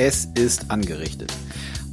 [0.00, 1.32] Es ist angerichtet.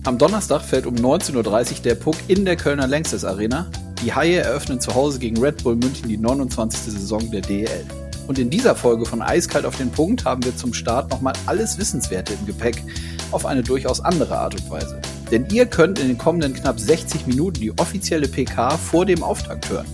[0.03, 3.65] Am Donnerstag fällt um 19.30 Uhr der Puck in der Kölner Längstes Arena.
[4.03, 6.93] Die Haie eröffnen zu Hause gegen Red Bull München die 29.
[6.93, 7.83] Saison der DEL.
[8.27, 11.79] Und in dieser Folge von Eiskalt auf den Punkt haben wir zum Start nochmal alles
[11.79, 12.83] Wissenswerte im Gepäck
[13.31, 15.01] auf eine durchaus andere Art und Weise.
[15.31, 19.67] Denn ihr könnt in den kommenden knapp 60 Minuten die offizielle PK vor dem Auftakt
[19.71, 19.87] hören.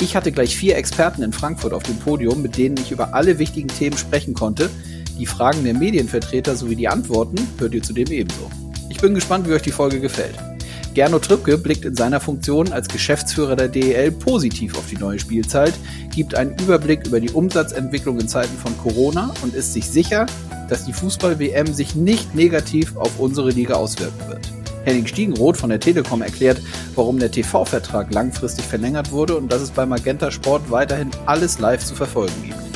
[0.00, 3.40] Ich hatte gleich vier Experten in Frankfurt auf dem Podium, mit denen ich über alle
[3.40, 4.70] wichtigen Themen sprechen konnte.
[5.20, 8.50] Die Fragen der Medienvertreter sowie die Antworten hört ihr zudem ebenso.
[8.88, 10.34] Ich bin gespannt, wie euch die Folge gefällt.
[10.94, 15.74] Gernot Trippke blickt in seiner Funktion als Geschäftsführer der DEL positiv auf die neue Spielzeit,
[16.14, 20.24] gibt einen Überblick über die Umsatzentwicklung in Zeiten von Corona und ist sich sicher,
[20.70, 24.50] dass die Fußball-WM sich nicht negativ auf unsere Liga auswirken wird.
[24.86, 26.62] Henning Stiegenroth von der Telekom erklärt,
[26.94, 31.84] warum der TV-Vertrag langfristig verlängert wurde und dass es bei Magenta Sport weiterhin alles live
[31.84, 32.69] zu verfolgen gibt.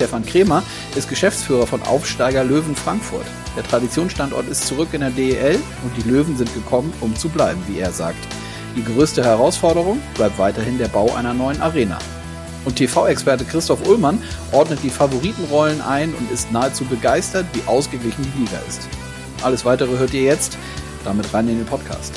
[0.00, 0.62] Stefan Kremer
[0.96, 3.26] ist Geschäftsführer von Aufsteiger Löwen Frankfurt.
[3.54, 7.62] Der Traditionsstandort ist zurück in der DEL und die Löwen sind gekommen, um zu bleiben,
[7.66, 8.16] wie er sagt.
[8.76, 11.98] Die größte Herausforderung bleibt weiterhin der Bau einer neuen Arena.
[12.64, 18.40] Und TV-Experte Christoph Ullmann ordnet die Favoritenrollen ein und ist nahezu begeistert, wie ausgeglichen die
[18.40, 18.88] Liga ist.
[19.42, 20.56] Alles weitere hört ihr jetzt.
[21.04, 22.14] Damit rein in den Podcast.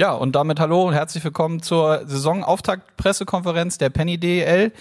[0.00, 4.72] Ja, und damit hallo und herzlich willkommen zur Saisonauftakt-Pressekonferenz der Penny DEL.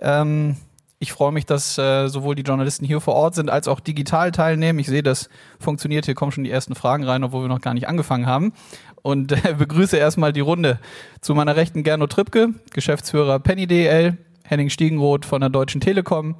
[0.00, 0.56] Ähm,
[0.98, 4.32] ich freue mich, dass äh, sowohl die Journalisten hier vor Ort sind, als auch digital
[4.32, 4.80] teilnehmen.
[4.80, 5.28] Ich sehe, das
[5.60, 6.06] funktioniert.
[6.06, 8.54] Hier kommen schon die ersten Fragen rein, obwohl wir noch gar nicht angefangen haben.
[9.02, 10.80] Und äh, begrüße erstmal die Runde.
[11.20, 16.34] Zu meiner Rechten Gernot Trippke, Geschäftsführer Penny DEL, Henning Stiegenroth von der Deutschen Telekom,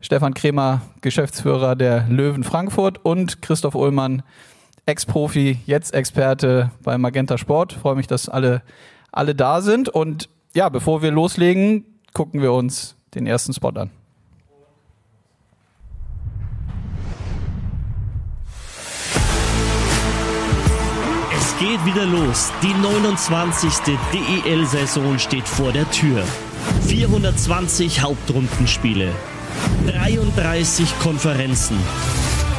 [0.00, 4.22] Stefan Kremer, Geschäftsführer der Löwen Frankfurt und Christoph Ullmann,
[4.86, 7.72] Ex-Profi, jetzt Experte bei Magenta Sport.
[7.72, 8.62] Freue mich, dass alle,
[9.12, 9.88] alle da sind.
[9.88, 13.90] Und ja, bevor wir loslegen, gucken wir uns den ersten Spot an.
[21.34, 22.52] Es geht wieder los.
[22.62, 23.96] Die 29.
[24.12, 26.22] DEL-Saison steht vor der Tür.
[26.86, 29.10] 420 Hauptrundenspiele,
[29.86, 31.78] 33 Konferenzen,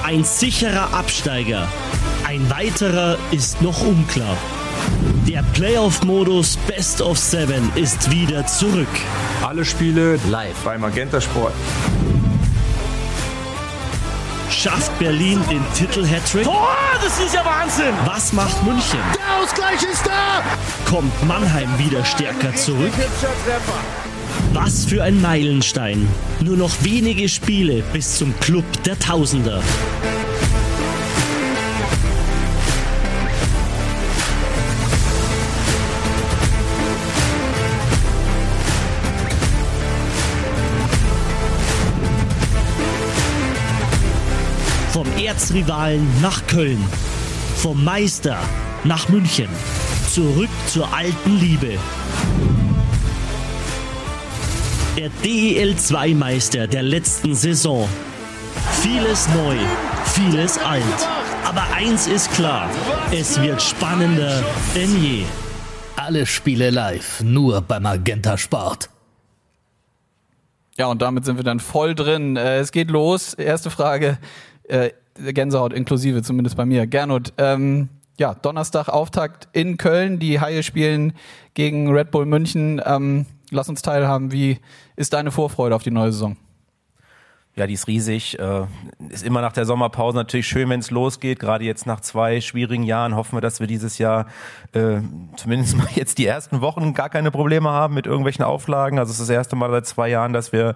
[0.03, 1.67] ein sicherer Absteiger
[2.35, 4.35] ein weiterer ist noch unklar.
[5.25, 8.90] Der Playoff-Modus Best of Seven ist wieder zurück.
[9.41, 11.53] Alle Spiele live bei Magenta Sport.
[14.50, 16.44] Schafft Berlin den Titel-Hattrick?
[16.44, 16.75] Tor!
[17.01, 17.94] Das ist ja Wahnsinn!
[18.03, 19.00] Was macht München?
[19.16, 20.44] Der Ausgleich ist da!
[20.90, 22.91] Kommt Mannheim wieder stärker zurück?
[24.51, 26.06] Was für ein Meilenstein.
[26.41, 29.62] Nur noch wenige Spiele bis zum Club der Tausender.
[45.25, 46.78] Erzrivalen nach Köln.
[47.58, 48.38] Vom Meister
[48.84, 49.47] nach München.
[50.12, 51.80] Zurück zur alten Liebe.
[54.96, 57.90] Der DEL 2 Meister der letzten Saison.
[58.81, 59.58] Vieles neu,
[60.13, 60.84] vieles alt.
[61.44, 62.69] Aber eins ist klar,
[63.12, 64.44] es wird spannender
[64.75, 65.24] denn je.
[65.96, 68.92] Alle Spiele live, nur beim Magenta Sport.
[70.78, 72.38] Ja, und damit sind wir dann voll drin.
[72.38, 73.34] Äh, es geht los.
[73.34, 74.19] Erste Frage.
[75.15, 76.87] Gänsehaut inklusive, zumindest bei mir.
[76.87, 77.89] Gernot, ähm,
[78.19, 80.19] ja, Donnerstag Auftakt in Köln.
[80.19, 81.13] Die Haie spielen
[81.53, 82.81] gegen Red Bull München.
[82.85, 84.31] Ähm, lass uns teilhaben.
[84.31, 84.59] Wie
[84.95, 86.37] ist deine Vorfreude auf die neue Saison?
[87.57, 88.37] Ja, die ist riesig.
[88.37, 88.65] Äh,
[89.09, 91.39] ist immer nach der Sommerpause natürlich schön, wenn es losgeht.
[91.39, 94.25] Gerade jetzt nach zwei schwierigen Jahren hoffen wir, dass wir dieses Jahr
[94.73, 94.97] äh,
[95.37, 98.99] zumindest mal jetzt die ersten Wochen gar keine Probleme haben mit irgendwelchen Auflagen.
[98.99, 100.75] Also es ist das erste Mal seit zwei Jahren, dass wir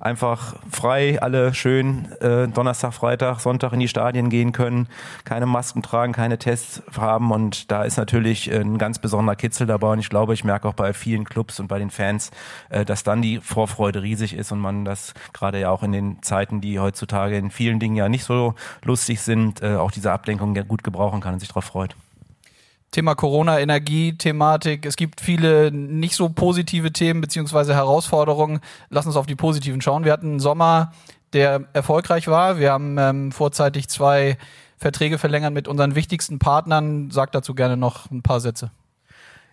[0.00, 4.88] einfach frei alle schön äh, Donnerstag, Freitag, Sonntag in die Stadien gehen können,
[5.24, 9.92] keine Masken tragen, keine Tests haben und da ist natürlich ein ganz besonderer Kitzel dabei
[9.92, 12.30] und ich glaube, ich merke auch bei vielen Clubs und bei den Fans,
[12.70, 16.22] äh, dass dann die Vorfreude riesig ist und man das gerade ja auch in den
[16.22, 18.54] Zeiten, die heutzutage in vielen Dingen ja nicht so
[18.84, 21.94] lustig sind, äh, auch diese Ablenkung gut gebrauchen kann und sich darauf freut.
[22.90, 24.84] Thema Corona, Energie-Thematik.
[24.84, 28.60] Es gibt viele nicht so positive Themen beziehungsweise Herausforderungen.
[28.88, 30.04] Lass uns auf die positiven schauen.
[30.04, 30.92] Wir hatten einen Sommer,
[31.32, 32.58] der erfolgreich war.
[32.58, 34.36] Wir haben ähm, vorzeitig zwei
[34.76, 37.10] Verträge verlängert mit unseren wichtigsten Partnern.
[37.10, 38.72] Sag dazu gerne noch ein paar Sätze.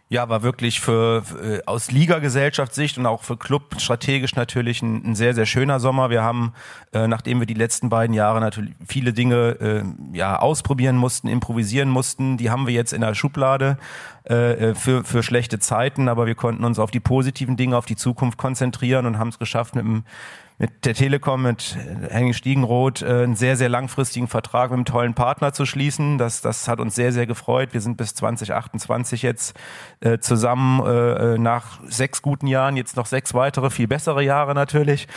[0.09, 5.15] Ja, war wirklich für, für aus Liga-Gesellschaftssicht und auch für Club strategisch natürlich ein, ein,
[5.15, 6.09] sehr, sehr schöner Sommer.
[6.09, 6.53] Wir haben,
[6.93, 11.89] äh, nachdem wir die letzten beiden Jahre natürlich viele Dinge äh, ja, ausprobieren mussten, improvisieren
[11.89, 13.77] mussten, die haben wir jetzt in der Schublade
[14.23, 17.97] äh, für, für schlechte Zeiten, aber wir konnten uns auf die positiven Dinge, auf die
[17.97, 20.05] Zukunft konzentrieren und haben es geschafft, mit einem
[20.59, 21.77] mit der Telekom, mit
[22.09, 26.17] Henning Stiegenroth, äh, einen sehr, sehr langfristigen Vertrag mit einem tollen Partner zu schließen.
[26.17, 27.73] Das, das hat uns sehr, sehr gefreut.
[27.73, 29.55] Wir sind bis 2028 jetzt
[29.99, 34.55] äh, zusammen äh, äh, nach sechs guten Jahren, jetzt noch sechs weitere, viel bessere Jahre
[34.55, 35.07] natürlich.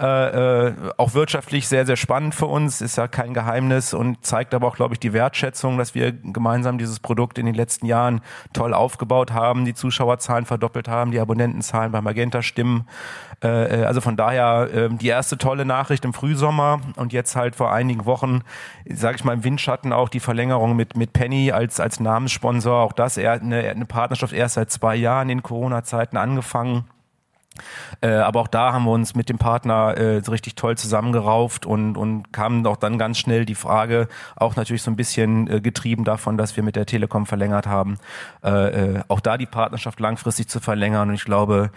[0.00, 4.52] Äh, äh, auch wirtschaftlich sehr, sehr spannend für uns, ist ja kein Geheimnis und zeigt
[4.52, 8.20] aber auch, glaube ich, die Wertschätzung, dass wir gemeinsam dieses Produkt in den letzten Jahren
[8.52, 12.88] toll aufgebaut haben, die Zuschauerzahlen verdoppelt haben, die Abonnentenzahlen bei Magenta stimmen.
[13.42, 17.56] Äh, äh also von daher äh, die erste tolle Nachricht im Frühsommer und jetzt halt
[17.56, 18.42] vor einigen Wochen,
[18.88, 22.82] sage ich mal im Windschatten auch die Verlängerung mit mit Penny als als Namenssponsor.
[22.82, 26.84] Auch das er eine, eine Partnerschaft erst seit zwei Jahren in Corona-Zeiten angefangen.
[28.00, 31.96] Äh, aber auch da haben wir uns mit dem Partner äh, richtig toll zusammengerauft und,
[31.96, 36.04] und kamen auch dann ganz schnell die Frage, auch natürlich so ein bisschen äh, getrieben
[36.04, 37.98] davon, dass wir mit der Telekom verlängert haben,
[38.44, 41.08] äh, äh auch da die Partnerschaft langfristig zu verlängern.
[41.08, 41.70] Und ich glaube,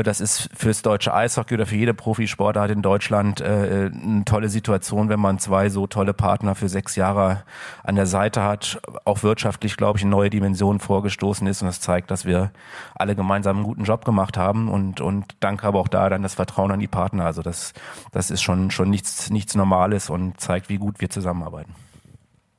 [0.00, 5.10] das ist fürs deutsche Eishockey oder für jede Profisportart in Deutschland äh, eine tolle Situation,
[5.10, 7.42] wenn man zwei so tolle Partner für sechs Jahre
[7.84, 8.80] an der Seite hat.
[9.04, 11.60] Auch wirtschaftlich, glaube ich, in neue Dimensionen vorgestoßen ist.
[11.60, 12.52] Und das zeigt, dass wir
[12.94, 14.70] alle gemeinsam einen guten Job gemacht haben.
[14.70, 17.26] Und, und danke aber auch da dann das Vertrauen an die Partner.
[17.26, 17.74] Also das,
[18.12, 21.74] das ist schon, schon nichts, nichts Normales und zeigt, wie gut wir zusammenarbeiten.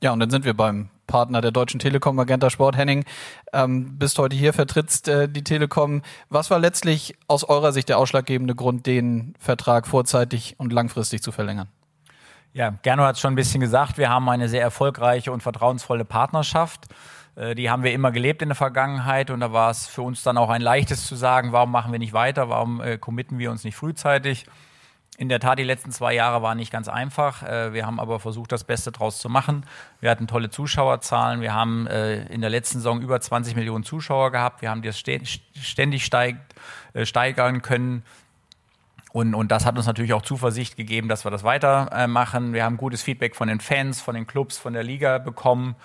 [0.00, 2.76] Ja, und dann sind wir beim Partner der Deutschen Telekom, Magenta Sport.
[2.76, 3.04] Henning,
[3.52, 6.02] ähm, bist heute hier, vertrittst äh, die Telekom.
[6.28, 11.32] Was war letztlich aus eurer Sicht der ausschlaggebende Grund, den Vertrag vorzeitig und langfristig zu
[11.32, 11.68] verlängern?
[12.52, 13.98] Ja, Gerno hat es schon ein bisschen gesagt.
[13.98, 16.86] Wir haben eine sehr erfolgreiche und vertrauensvolle Partnerschaft.
[17.36, 20.22] Äh, die haben wir immer gelebt in der Vergangenheit und da war es für uns
[20.22, 23.50] dann auch ein leichtes zu sagen, warum machen wir nicht weiter, warum äh, committen wir
[23.50, 24.46] uns nicht frühzeitig.
[25.16, 27.44] In der Tat, die letzten zwei Jahre waren nicht ganz einfach.
[27.44, 29.64] Äh, wir haben aber versucht, das Beste draus zu machen.
[30.00, 31.40] Wir hatten tolle Zuschauerzahlen.
[31.40, 34.60] Wir haben äh, in der letzten Saison über 20 Millionen Zuschauer gehabt.
[34.60, 38.02] Wir haben das ständig äh, steigern können.
[39.12, 42.52] Und, und das hat uns natürlich auch Zuversicht gegeben, dass wir das weitermachen.
[42.52, 45.76] Wir haben gutes Feedback von den Fans, von den Clubs, von der Liga bekommen.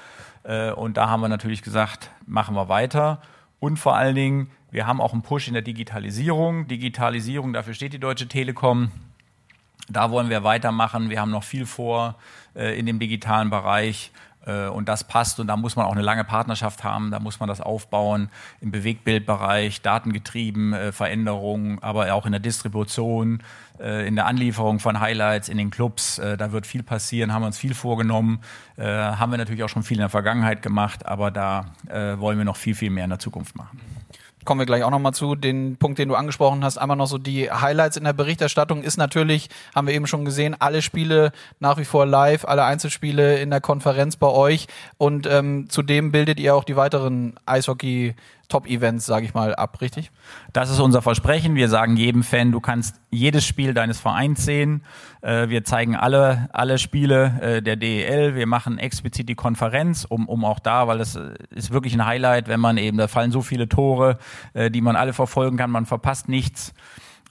[0.76, 3.22] Und da haben wir natürlich gesagt, machen wir weiter.
[3.60, 6.68] Und vor allen Dingen, wir haben auch einen Push in der Digitalisierung.
[6.68, 8.92] Digitalisierung, dafür steht die Deutsche Telekom.
[9.88, 11.10] Da wollen wir weitermachen.
[11.10, 12.16] Wir haben noch viel vor
[12.56, 14.12] äh, in dem digitalen Bereich.
[14.46, 17.40] Äh, und das passt und da muss man auch eine lange Partnerschaft haben, da muss
[17.40, 18.30] man das aufbauen
[18.62, 23.44] im Bewegtbildbereich, datengetrieben, äh, Veränderungen, aber auch in der Distribution,
[23.80, 26.20] äh, in der Anlieferung von Highlights in den Clubs.
[26.20, 28.40] Äh, da wird viel passieren, haben wir uns viel vorgenommen,
[28.78, 32.46] äh, haben wir natürlich auch schon viel in der Vergangenheit gemacht, aber da wollen wir
[32.46, 33.80] noch viel, viel mehr in der Zukunft machen
[34.46, 35.36] kommen wir gleich auch nochmal zu.
[35.36, 38.98] Den Punkt, den du angesprochen hast, einmal noch so die Highlights in der Berichterstattung ist
[38.98, 43.50] natürlich, haben wir eben schon gesehen, alle Spiele nach wie vor live, alle Einzelspiele in
[43.50, 48.16] der Konferenz bei euch und ähm, zudem bildet ihr auch die weiteren Eishockey
[48.50, 50.12] Top-Events, sage ich mal, ab, richtig?
[50.54, 51.54] Das ist unser Versprechen.
[51.54, 54.84] Wir sagen jedem Fan, du kannst jedes Spiel deines Vereins sehen.
[55.22, 58.34] Äh, wir zeigen alle, alle Spiele äh, der DEL.
[58.34, 62.04] Wir machen explizit die Konferenz, um, um auch da, weil das äh, ist wirklich ein
[62.08, 64.18] Highlight, wenn man eben, da fallen so viele Tore,
[64.56, 66.74] die man alle verfolgen kann, man verpasst nichts.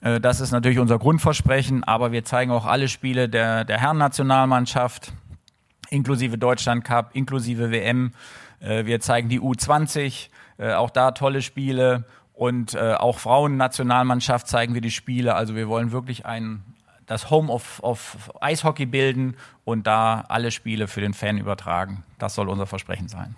[0.01, 5.11] Das ist natürlich unser Grundversprechen, aber wir zeigen auch alle Spiele der, der Herrennationalmannschaft,
[5.89, 8.13] inklusive Deutschland Cup, inklusive WM.
[8.59, 14.81] Wir zeigen die U20, äh, auch da tolle Spiele und äh, auch Frauennationalmannschaft zeigen wir
[14.81, 15.35] die Spiele.
[15.35, 16.63] Also wir wollen wirklich ein
[17.05, 19.35] das Home of, of Eishockey bilden
[19.65, 22.03] und da alle Spiele für den Fan übertragen.
[22.19, 23.35] Das soll unser Versprechen sein.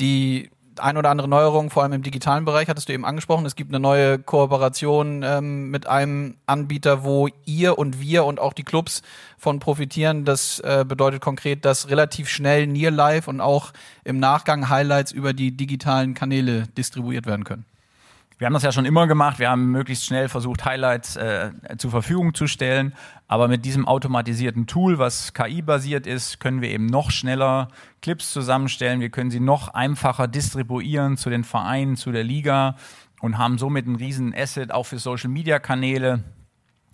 [0.00, 3.46] Die ein oder andere Neuerung, vor allem im digitalen Bereich, hattest du eben angesprochen.
[3.46, 8.52] Es gibt eine neue Kooperation ähm, mit einem Anbieter, wo ihr und wir und auch
[8.52, 9.02] die Clubs
[9.38, 10.24] von profitieren.
[10.24, 13.72] Das äh, bedeutet konkret, dass relativ schnell Near Live und auch
[14.04, 17.64] im Nachgang Highlights über die digitalen Kanäle distribuiert werden können.
[18.42, 19.38] Wir haben das ja schon immer gemacht.
[19.38, 22.92] Wir haben möglichst schnell versucht, Highlights äh, zur Verfügung zu stellen.
[23.28, 27.68] Aber mit diesem automatisierten Tool, was KI-basiert ist, können wir eben noch schneller
[28.00, 29.00] Clips zusammenstellen.
[29.00, 32.74] Wir können sie noch einfacher distribuieren zu den Vereinen, zu der Liga
[33.20, 36.24] und haben somit einen riesen Asset auch für Social-Media-Kanäle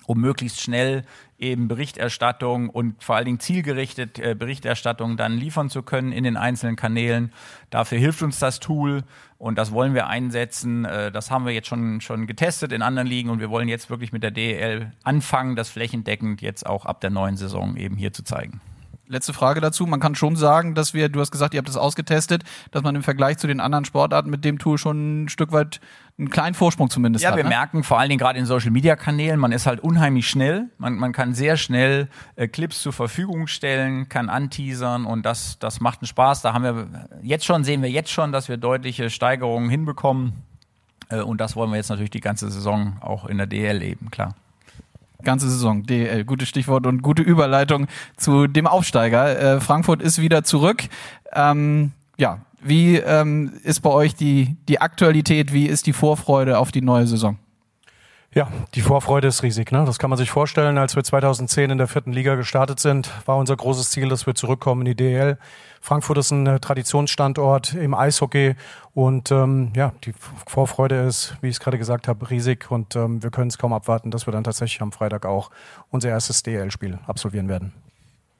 [0.09, 1.05] um möglichst schnell
[1.39, 6.39] eben Berichterstattung und vor allen Dingen zielgerichtet äh, Berichterstattung dann liefern zu können in den
[6.39, 7.31] einzelnen Kanälen.
[7.69, 9.05] Dafür hilft uns das Tool
[9.37, 10.87] und das wollen wir einsetzen.
[10.87, 13.91] Äh, das haben wir jetzt schon, schon getestet in anderen Ligen und wir wollen jetzt
[13.91, 18.15] wirklich mit der DEL anfangen, das flächendeckend jetzt auch ab der neuen Saison eben hier
[18.15, 18.63] zu zeigen.
[19.09, 19.87] Letzte Frage dazu.
[19.87, 22.95] Man kann schon sagen, dass wir, du hast gesagt, ihr habt das ausgetestet, dass man
[22.95, 25.81] im Vergleich zu den anderen Sportarten mit dem Tool schon ein Stück weit
[26.19, 27.37] einen kleinen Vorsprung zumindest ja, hat.
[27.37, 27.51] wir ne?
[27.51, 30.69] merken vor allen Dingen gerade in Social Media Kanälen, man ist halt unheimlich schnell.
[30.77, 35.81] Man, man kann sehr schnell äh, Clips zur Verfügung stellen, kann anteasern und das, das
[35.81, 36.43] macht einen Spaß.
[36.43, 40.33] Da haben wir jetzt schon, sehen wir jetzt schon, dass wir deutliche Steigerungen hinbekommen.
[41.09, 44.11] Äh, und das wollen wir jetzt natürlich die ganze Saison auch in der DL eben,
[44.11, 44.35] klar.
[45.25, 49.57] Ganze Saison, DL, gutes Stichwort und gute Überleitung zu dem Aufsteiger.
[49.57, 50.85] Äh, Frankfurt ist wieder zurück.
[51.33, 55.53] Ähm, ja, wie ähm, ist bei euch die, die Aktualität?
[55.53, 57.39] Wie ist die Vorfreude auf die neue Saison?
[58.39, 59.73] Ja, die Vorfreude ist riesig.
[59.73, 59.83] Ne?
[59.85, 60.79] Das kann man sich vorstellen.
[60.79, 64.37] Als wir 2010 in der vierten Liga gestartet sind, war unser großes Ziel, dass wir
[64.37, 65.39] zurückkommen in die DL.
[65.81, 68.55] Frankfurt ist ein äh, Traditionsstandort im Eishockey
[68.95, 70.15] und ähm, ja, die
[70.47, 73.73] Vorfreude ist, wie ich es gerade gesagt habe, riesig und ähm, wir können es kaum
[73.73, 75.51] abwarten, dass wir dann tatsächlich am Freitag auch
[75.91, 77.73] unser erstes DL-Spiel absolvieren werden.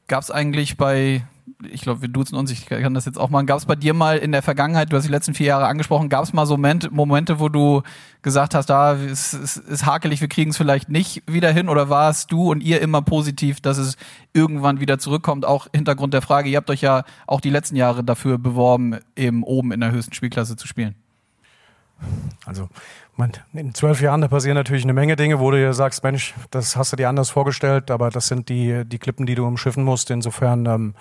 [0.09, 1.23] Gab es eigentlich bei
[1.71, 3.47] ich glaube, wir duzen uns, ich kann das jetzt auch machen.
[3.47, 6.09] Gab es bei dir mal in der Vergangenheit, du hast die letzten vier Jahre angesprochen,
[6.09, 7.83] gab es mal so Momente, Momente, wo du
[8.23, 11.69] gesagt hast, da ah, es, es ist hakelig, wir kriegen es vielleicht nicht wieder hin
[11.69, 13.97] oder warst du und ihr immer positiv, dass es
[14.33, 15.45] irgendwann wieder zurückkommt?
[15.45, 19.43] Auch Hintergrund der Frage, ihr habt euch ja auch die letzten Jahre dafür beworben, eben
[19.43, 20.95] oben in der höchsten Spielklasse zu spielen.
[22.47, 22.69] Also
[23.17, 26.35] man, in zwölf Jahren, da passieren natürlich eine Menge Dinge, wo du dir sagst, Mensch,
[26.51, 29.85] das hast du dir anders vorgestellt, aber das sind die, die Klippen, die du umschiffen
[29.85, 30.11] musst.
[30.11, 30.95] Insofern ähm,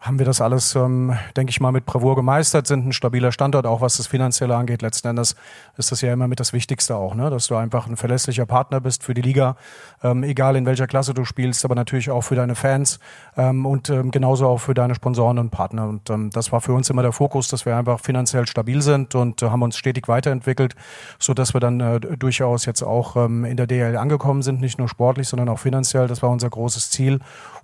[0.00, 3.66] haben wir das alles, ähm, denke ich mal, mit Bravour gemeistert, sind ein stabiler Standort,
[3.66, 4.80] auch was das Finanzielle angeht.
[4.80, 5.34] Letzten Endes
[5.76, 7.30] ist das ja immer mit das Wichtigste auch, ne?
[7.30, 9.56] dass du einfach ein verlässlicher Partner bist für die Liga,
[10.04, 13.00] ähm, egal in welcher Klasse du spielst, aber natürlich auch für deine Fans
[13.36, 15.88] ähm, und ähm, genauso auch für deine Sponsoren und Partner.
[15.88, 19.16] Und ähm, das war für uns immer der Fokus, dass wir einfach finanziell stabil sind
[19.16, 20.76] und äh, haben uns stetig weiterentwickelt,
[21.18, 24.78] so dass wir dann äh, durchaus jetzt auch ähm, in der DL angekommen sind, nicht
[24.78, 26.06] nur sportlich, sondern auch finanziell.
[26.06, 27.18] Das war unser großes Ziel.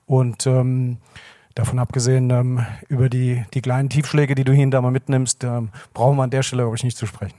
[0.06, 0.98] Und ähm,
[1.54, 5.44] Davon abgesehen, ähm, über die, die kleinen Tiefschläge, die du hier und da mal mitnimmst,
[5.44, 7.36] ähm, brauchen wir an der Stelle, glaube ich, nicht zu sprechen.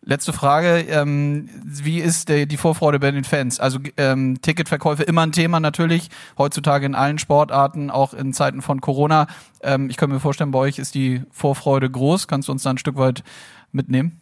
[0.00, 3.60] Letzte Frage, ähm, wie ist der, die Vorfreude bei den Fans?
[3.60, 6.08] Also ähm, Ticketverkäufe immer ein Thema natürlich,
[6.38, 9.26] heutzutage in allen Sportarten, auch in Zeiten von Corona.
[9.62, 12.26] Ähm, ich kann mir vorstellen, bei euch ist die Vorfreude groß.
[12.26, 13.22] Kannst du uns da ein Stück weit
[13.72, 14.18] mitnehmen?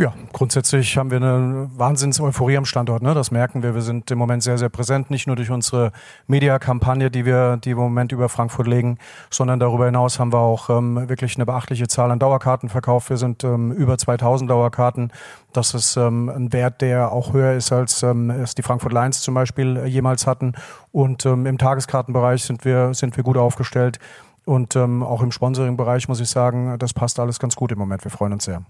[0.00, 3.02] Ja, grundsätzlich haben wir eine Wahnsinns-Euphorie am Standort.
[3.02, 3.12] Ne?
[3.12, 3.74] Das merken wir.
[3.74, 5.92] Wir sind im Moment sehr, sehr präsent, nicht nur durch unsere
[6.26, 8.96] Mediakampagne, die wir, die wir im Moment über Frankfurt legen,
[9.28, 13.10] sondern darüber hinaus haben wir auch ähm, wirklich eine beachtliche Zahl an Dauerkarten verkauft.
[13.10, 15.12] Wir sind ähm, über 2000 Dauerkarten.
[15.52, 19.20] Das ist ähm, ein Wert, der auch höher ist, als ähm, es die Frankfurt Lions
[19.20, 20.54] zum Beispiel äh, jemals hatten.
[20.92, 23.98] Und ähm, im Tageskartenbereich sind wir, sind wir gut aufgestellt.
[24.46, 28.02] Und ähm, auch im Sponsoring-Bereich muss ich sagen, das passt alles ganz gut im Moment.
[28.02, 28.62] Wir freuen uns sehr.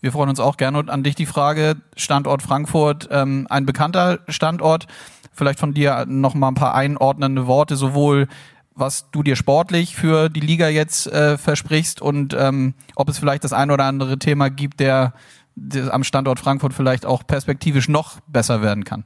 [0.00, 0.84] Wir freuen uns auch gerne.
[0.88, 4.86] An dich die Frage, Standort Frankfurt, ähm, ein bekannter Standort.
[5.32, 8.28] Vielleicht von dir noch mal ein paar einordnende Worte, sowohl
[8.74, 13.42] was du dir sportlich für die Liga jetzt äh, versprichst und ähm, ob es vielleicht
[13.42, 15.14] das ein oder andere Thema gibt, der,
[15.54, 19.04] der am Standort Frankfurt vielleicht auch perspektivisch noch besser werden kann.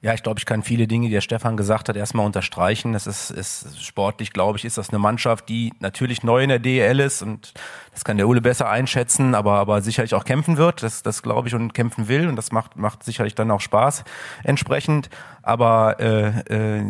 [0.00, 2.92] Ja, ich glaube, ich kann viele Dinge, die der Stefan gesagt hat, erstmal unterstreichen.
[2.92, 6.60] Das ist, ist sportlich, glaube ich, ist das eine Mannschaft, die natürlich neu in der
[6.60, 7.52] DEL ist und
[7.92, 10.84] das kann der Ole besser einschätzen, aber, aber sicherlich auch kämpfen wird.
[10.84, 14.04] Das, das glaube ich und kämpfen will und das macht, macht sicherlich dann auch Spaß
[14.44, 15.10] entsprechend.
[15.42, 16.84] Aber äh, äh,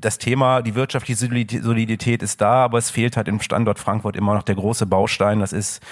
[0.00, 1.18] das Thema, die wirtschaftliche
[1.62, 5.40] Solidität ist da, aber es fehlt halt im Standort Frankfurt immer noch der große Baustein.
[5.40, 5.82] Das ist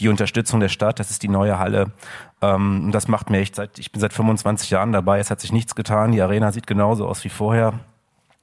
[0.00, 1.92] die Unterstützung der Stadt, das ist die neue Halle.
[2.42, 5.52] Ähm, das macht mir echt seit, ich bin seit 25 Jahren dabei, es hat sich
[5.52, 6.12] nichts getan.
[6.12, 7.80] Die Arena sieht genauso aus wie vorher.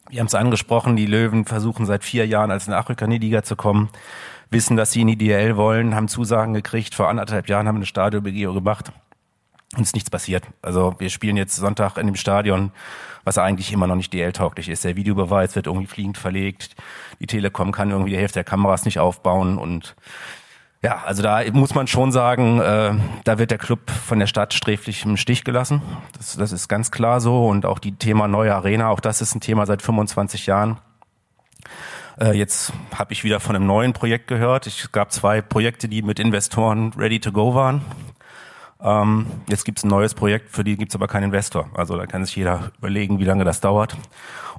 [0.10, 3.44] Wir haben es angesprochen, die Löwen versuchen seit vier Jahren als Nachrücker in die Liga
[3.44, 3.90] zu kommen,
[4.50, 6.96] wissen, dass sie in die DL wollen, haben Zusagen gekriegt.
[6.96, 8.92] Vor anderthalb Jahren haben wir eine Stadionbegehung gemacht.
[9.78, 10.44] Uns nichts passiert.
[10.62, 12.72] Also wir spielen jetzt Sonntag in dem Stadion,
[13.24, 14.84] was eigentlich immer noch nicht DL-tauglich ist.
[14.84, 16.76] Der Videobeweis wird irgendwie fliegend verlegt.
[17.20, 19.96] Die Telekom kann irgendwie die Hälfte der Kameras nicht aufbauen und
[20.84, 24.56] ja, also da muss man schon sagen, äh, da wird der Club von der Stadt
[24.56, 25.84] sträflich im Stich gelassen.
[26.18, 27.46] Das, das ist ganz klar so.
[27.48, 30.80] Und auch die Thema neue Arena, auch das ist ein Thema seit 25 Jahren.
[32.20, 34.66] Äh, jetzt habe ich wieder von einem neuen Projekt gehört.
[34.66, 37.82] Es gab zwei Projekte, die mit Investoren ready to go waren.
[38.84, 41.70] Ähm, jetzt gibt es ein neues Projekt, für die gibt es aber keinen Investor.
[41.74, 43.96] Also da kann sich jeder überlegen, wie lange das dauert.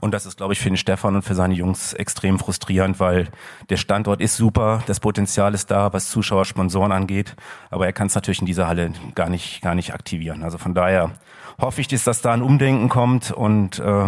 [0.01, 3.29] Und das ist, glaube ich, für den Stefan und für seine Jungs extrem frustrierend, weil
[3.71, 7.37] der Standort ist super, das Potenzial ist da, was Zuschauer, Sponsoren angeht,
[7.71, 10.43] aber er kann es natürlich in dieser Halle gar nicht, gar nicht aktivieren.
[10.43, 11.13] Also von daher
[11.61, 14.07] hoffe ich, dass da ein Umdenken kommt und äh,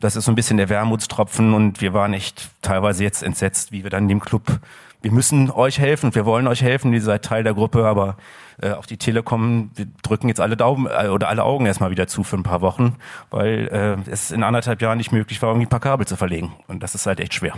[0.00, 3.82] das ist so ein bisschen der Wermutstropfen und wir waren echt teilweise jetzt entsetzt, wie
[3.82, 4.60] wir dann dem Club
[5.00, 8.16] wir müssen euch helfen, wir wollen euch helfen, ihr seid Teil der Gruppe, aber
[8.60, 12.06] äh, auch die Telekom, wir drücken jetzt alle Daumen äh, oder alle Augen erstmal wieder
[12.06, 12.96] zu für ein paar Wochen,
[13.30, 13.68] weil
[14.06, 16.52] äh, es in anderthalb Jahren nicht möglich war, irgendwie ein paar Kabel zu verlegen.
[16.66, 17.54] Und das ist halt echt schwer.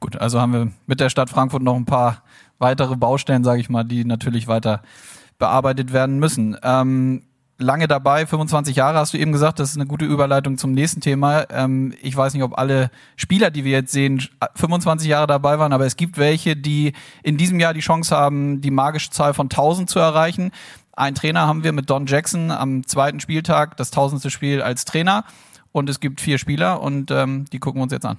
[0.00, 2.22] Gut, also haben wir mit der Stadt Frankfurt noch ein paar
[2.58, 4.82] weitere Baustellen, sage ich mal, die natürlich weiter
[5.38, 6.56] bearbeitet werden müssen.
[6.62, 7.22] Ähm,
[7.58, 11.00] lange dabei, 25 Jahre hast du eben gesagt, das ist eine gute Überleitung zum nächsten
[11.00, 11.44] Thema.
[11.50, 14.22] Ähm, ich weiß nicht, ob alle Spieler, die wir jetzt sehen,
[14.54, 18.60] 25 Jahre dabei waren, aber es gibt welche, die in diesem Jahr die Chance haben,
[18.60, 20.52] die magische Zahl von 1000 zu erreichen.
[20.92, 25.24] Ein Trainer haben wir mit Don Jackson am zweiten Spieltag, das tausendste Spiel als Trainer.
[25.72, 28.16] Und es gibt vier Spieler und ähm, die gucken wir uns jetzt an.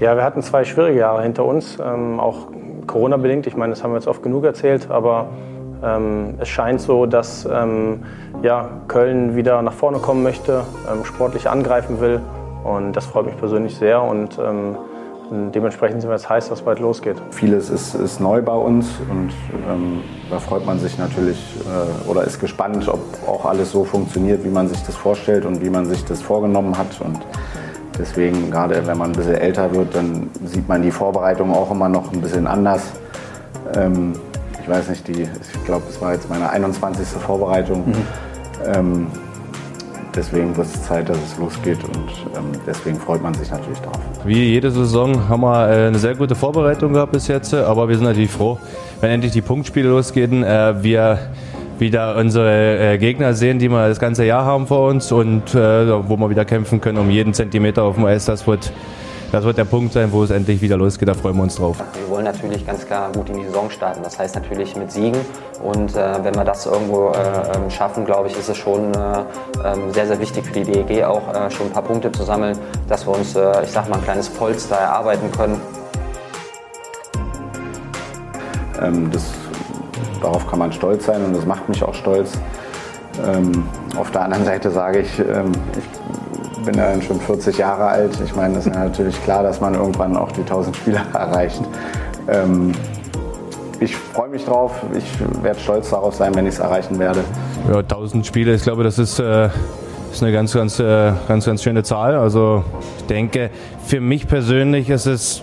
[0.00, 2.46] Ja, wir hatten zwei schwierige Jahre hinter uns, ähm, auch
[2.86, 3.46] Corona-bedingt.
[3.46, 5.28] Ich meine, das haben wir jetzt oft genug erzählt, aber
[5.84, 8.02] ähm, es scheint so, dass ähm,
[8.42, 12.18] ja, Köln wieder nach vorne kommen möchte, ähm, sportlich angreifen will.
[12.64, 14.02] Und das freut mich persönlich sehr.
[14.02, 14.78] Und ähm,
[15.54, 17.16] dementsprechend sind wir jetzt heiß, dass bald losgeht.
[17.30, 19.30] Vieles ist, ist neu bei uns und
[19.70, 24.44] ähm, da freut man sich natürlich äh, oder ist gespannt, ob auch alles so funktioniert,
[24.44, 27.00] wie man sich das vorstellt und wie man sich das vorgenommen hat.
[27.04, 27.18] Und
[28.00, 31.88] Deswegen, gerade wenn man ein bisschen älter wird, dann sieht man die Vorbereitung auch immer
[31.88, 32.82] noch ein bisschen anders.
[33.76, 34.14] Ähm,
[34.62, 37.06] ich weiß nicht, die, ich glaube, es war jetzt meine 21.
[37.06, 37.88] Vorbereitung.
[37.88, 37.94] Mhm.
[38.74, 39.06] Ähm,
[40.14, 43.98] deswegen wird es Zeit, dass es losgeht und ähm, deswegen freut man sich natürlich drauf.
[44.24, 47.96] Wie jede Saison haben wir äh, eine sehr gute Vorbereitung gehabt bis jetzt, aber wir
[47.96, 48.58] sind natürlich froh,
[49.00, 50.42] wenn endlich die Punktspiele losgehen.
[50.42, 51.18] Äh, wir
[51.80, 56.08] wieder unsere äh, Gegner sehen, die wir das ganze Jahr haben vor uns und äh,
[56.08, 58.26] wo wir wieder kämpfen können um jeden Zentimeter auf dem Eis.
[58.26, 58.72] Das wird,
[59.32, 61.08] das wird der Punkt sein, wo es endlich wieder losgeht.
[61.08, 61.82] Da freuen wir uns drauf.
[61.94, 64.02] Wir wollen natürlich ganz klar gut in die Saison starten.
[64.02, 65.20] Das heißt natürlich mit Siegen.
[65.62, 69.24] Und äh, wenn wir das irgendwo äh, ähm, schaffen, glaube ich, ist es schon äh,
[69.64, 72.58] ähm, sehr, sehr wichtig für die DEG auch äh, schon ein paar Punkte zu sammeln,
[72.88, 75.60] dass wir uns, ich sag mal, ein kleines Polster erarbeiten können.
[78.82, 79.39] Ähm, das
[80.20, 82.32] darauf kann man stolz sein und das macht mich auch stolz.
[83.26, 83.64] Ähm,
[83.96, 88.18] auf der anderen Seite sage ich, ähm, ich bin ja schon 40 Jahre alt.
[88.24, 91.60] Ich meine, es ist ja natürlich klar, dass man irgendwann auch die 1000 Spieler erreicht.
[92.28, 92.72] Ähm,
[93.80, 94.72] ich freue mich drauf.
[94.96, 95.04] Ich
[95.42, 97.24] werde stolz darauf sein, wenn ich es erreichen werde.
[97.68, 99.48] Ja, 1000 Spiele, ich glaube, das ist, äh,
[100.12, 102.14] ist eine ganz, ganz, äh, ganz, ganz schöne Zahl.
[102.14, 102.62] Also
[102.98, 103.50] ich denke,
[103.86, 105.42] für mich persönlich ist es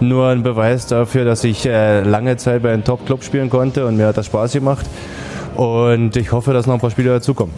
[0.00, 3.96] nur ein Beweis dafür, dass ich äh, lange Zeit bei einem Top-Club spielen konnte und
[3.96, 4.86] mir hat das Spaß gemacht.
[5.56, 7.54] Und ich hoffe, dass noch ein paar Spieler dazukommen.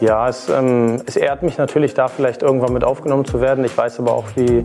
[0.00, 3.64] Ja, es, ähm, es ehrt mich natürlich, da vielleicht irgendwann mit aufgenommen zu werden.
[3.64, 4.64] Ich weiß aber auch, wie,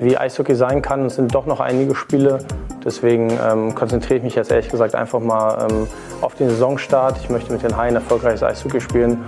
[0.00, 1.06] wie Eishockey sein kann.
[1.06, 2.38] Es sind doch noch einige Spiele.
[2.84, 5.86] Deswegen ähm, konzentriere ich mich jetzt ehrlich gesagt einfach mal ähm,
[6.20, 7.18] auf den Saisonstart.
[7.22, 9.18] Ich möchte mit den Haien erfolgreiches Eishockey spielen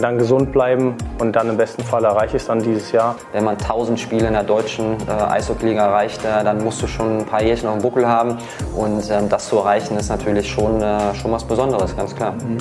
[0.00, 3.16] dann gesund bleiben und dann im besten Fall erreiche ich es dann dieses Jahr.
[3.32, 7.18] Wenn man 1000 Spiele in der deutschen äh, Eishockey-Liga erreicht, äh, dann musst du schon
[7.18, 8.38] ein paar Jährchen auf dem Buckel haben
[8.74, 12.32] und ähm, das zu erreichen ist natürlich schon, äh, schon was Besonderes, ganz klar.
[12.32, 12.58] Mhm.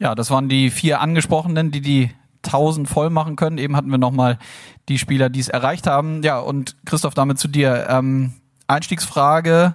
[0.00, 2.10] Ja, das waren die vier angesprochenen, die die
[2.48, 3.58] 1000 voll machen können.
[3.58, 4.38] Eben hatten wir nochmal
[4.88, 6.22] die Spieler, die es erreicht haben.
[6.22, 7.86] Ja, und Christoph, damit zu dir.
[7.88, 8.32] Ähm,
[8.66, 9.74] Einstiegsfrage,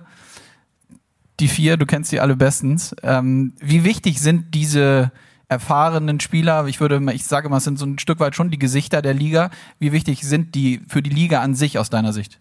[1.40, 2.96] die vier, du kennst die alle bestens.
[3.02, 5.12] Ähm, wie wichtig sind diese
[5.48, 6.68] erfahrenen Spieler?
[6.68, 9.14] Ich würde, ich sage mal, es sind so ein Stück weit schon die Gesichter der
[9.14, 9.50] Liga.
[9.80, 12.40] Wie wichtig sind die für die Liga an sich aus deiner Sicht?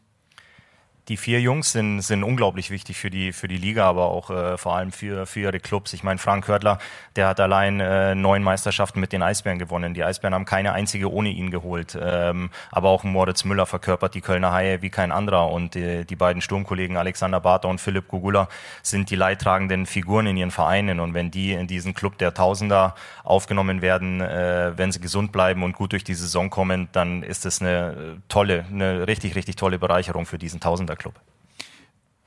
[1.08, 4.56] Die vier Jungs sind, sind unglaublich wichtig für die, für die Liga, aber auch äh,
[4.56, 5.92] vor allem für, für ihre Clubs.
[5.92, 6.78] Ich meine, Frank Hördler,
[7.16, 9.94] der hat allein äh, neun Meisterschaften mit den Eisbären gewonnen.
[9.94, 11.98] Die Eisbären haben keine einzige ohne ihn geholt.
[12.00, 15.50] Ähm, aber auch Moritz Müller verkörpert die Kölner Haie wie kein anderer.
[15.50, 18.48] Und äh, die beiden Sturmkollegen Alexander Barter und Philipp Gugula
[18.82, 21.00] sind die leidtragenden Figuren in ihren Vereinen.
[21.00, 25.64] Und wenn die in diesen Club der Tausender aufgenommen werden, äh, wenn sie gesund bleiben
[25.64, 29.80] und gut durch die Saison kommen, dann ist das eine tolle, eine richtig, richtig tolle
[29.80, 30.91] Bereicherung für diesen Tausender.
[30.96, 31.14] Club.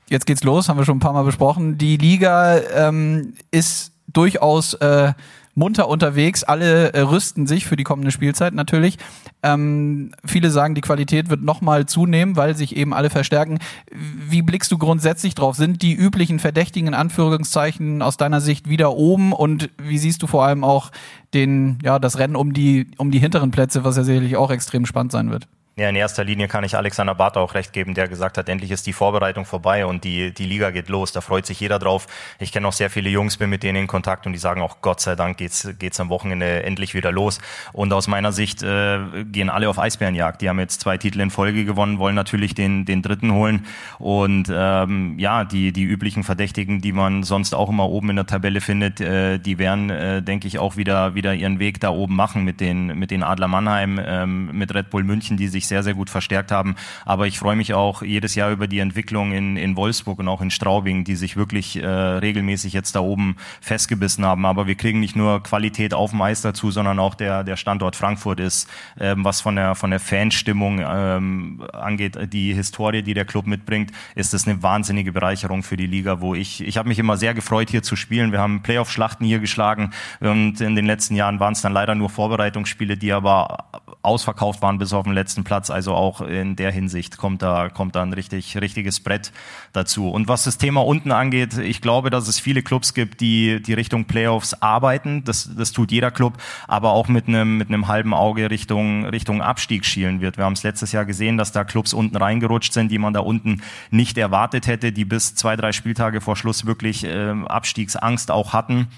[0.08, 1.78] Jetzt geht's los, haben wir schon ein paar Mal besprochen.
[1.78, 5.12] Die Liga ähm, ist durchaus äh,
[5.56, 6.44] munter unterwegs.
[6.44, 8.98] Alle äh, rüsten sich für die kommende Spielzeit natürlich.
[9.42, 13.58] Ähm, viele sagen, die Qualität wird nochmal zunehmen, weil sich eben alle verstärken.
[13.90, 15.56] Wie blickst du grundsätzlich drauf?
[15.56, 19.32] Sind die üblichen Verdächtigen Anführungszeichen aus deiner Sicht wieder oben?
[19.32, 20.92] Und wie siehst du vor allem auch
[21.34, 24.86] den, ja, das Rennen um die, um die hinteren Plätze, was ja sicherlich auch extrem
[24.86, 25.48] spannend sein wird?
[25.78, 28.70] Ja, in erster Linie kann ich Alexander Barth auch recht geben, der gesagt hat, endlich
[28.70, 31.12] ist die Vorbereitung vorbei und die, die Liga geht los.
[31.12, 32.06] Da freut sich jeder drauf.
[32.38, 34.80] Ich kenne auch sehr viele Jungs, bin mit denen in Kontakt und die sagen auch,
[34.80, 37.40] Gott sei Dank geht's, geht's am Wochenende endlich wieder los.
[37.74, 40.40] Und aus meiner Sicht äh, gehen alle auf Eisbärenjagd.
[40.40, 43.66] Die haben jetzt zwei Titel in Folge gewonnen, wollen natürlich den, den dritten holen.
[43.98, 48.26] Und ähm, ja, die, die üblichen Verdächtigen, die man sonst auch immer oben in der
[48.26, 52.16] Tabelle findet, äh, die werden, äh, denke ich, auch wieder, wieder ihren Weg da oben
[52.16, 55.76] machen mit den, mit den Adler Mannheim, ähm, mit Red Bull München, die sich sich
[55.76, 56.76] sehr, sehr gut verstärkt haben.
[57.04, 60.40] Aber ich freue mich auch jedes Jahr über die Entwicklung in, in Wolfsburg und auch
[60.40, 64.46] in Straubing, die sich wirklich äh, regelmäßig jetzt da oben festgebissen haben.
[64.46, 67.96] Aber wir kriegen nicht nur Qualität auf dem Eis dazu, sondern auch der, der Standort
[67.96, 73.24] Frankfurt ist, ähm, was von der, von der Fanstimmung ähm, angeht, die Historie, die der
[73.24, 76.98] Club mitbringt, ist das eine wahnsinnige Bereicherung für die Liga, wo ich, ich habe mich
[76.98, 78.32] immer sehr gefreut, hier zu spielen.
[78.32, 82.10] Wir haben Playoff-Schlachten hier geschlagen und in den letzten Jahren waren es dann leider nur
[82.10, 83.66] Vorbereitungsspiele, die aber
[84.02, 85.55] ausverkauft waren bis auf den letzten Platz.
[85.56, 85.70] Platz.
[85.70, 89.32] Also auch in der Hinsicht kommt da, kommt da ein richtig, richtiges Brett
[89.72, 90.10] dazu.
[90.10, 93.72] Und was das Thema unten angeht, ich glaube, dass es viele Clubs gibt, die, die
[93.72, 95.24] Richtung Playoffs arbeiten.
[95.24, 96.34] Das, das tut jeder Club,
[96.68, 100.36] aber auch mit einem, mit einem halben Auge Richtung, Richtung Abstieg schielen wird.
[100.36, 103.20] Wir haben es letztes Jahr gesehen, dass da Clubs unten reingerutscht sind, die man da
[103.20, 108.52] unten nicht erwartet hätte, die bis zwei, drei Spieltage vor Schluss wirklich äh, Abstiegsangst auch
[108.52, 108.88] hatten.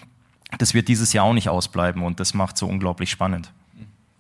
[0.59, 3.53] Das wird dieses Jahr auch nicht ausbleiben und das macht so unglaublich spannend.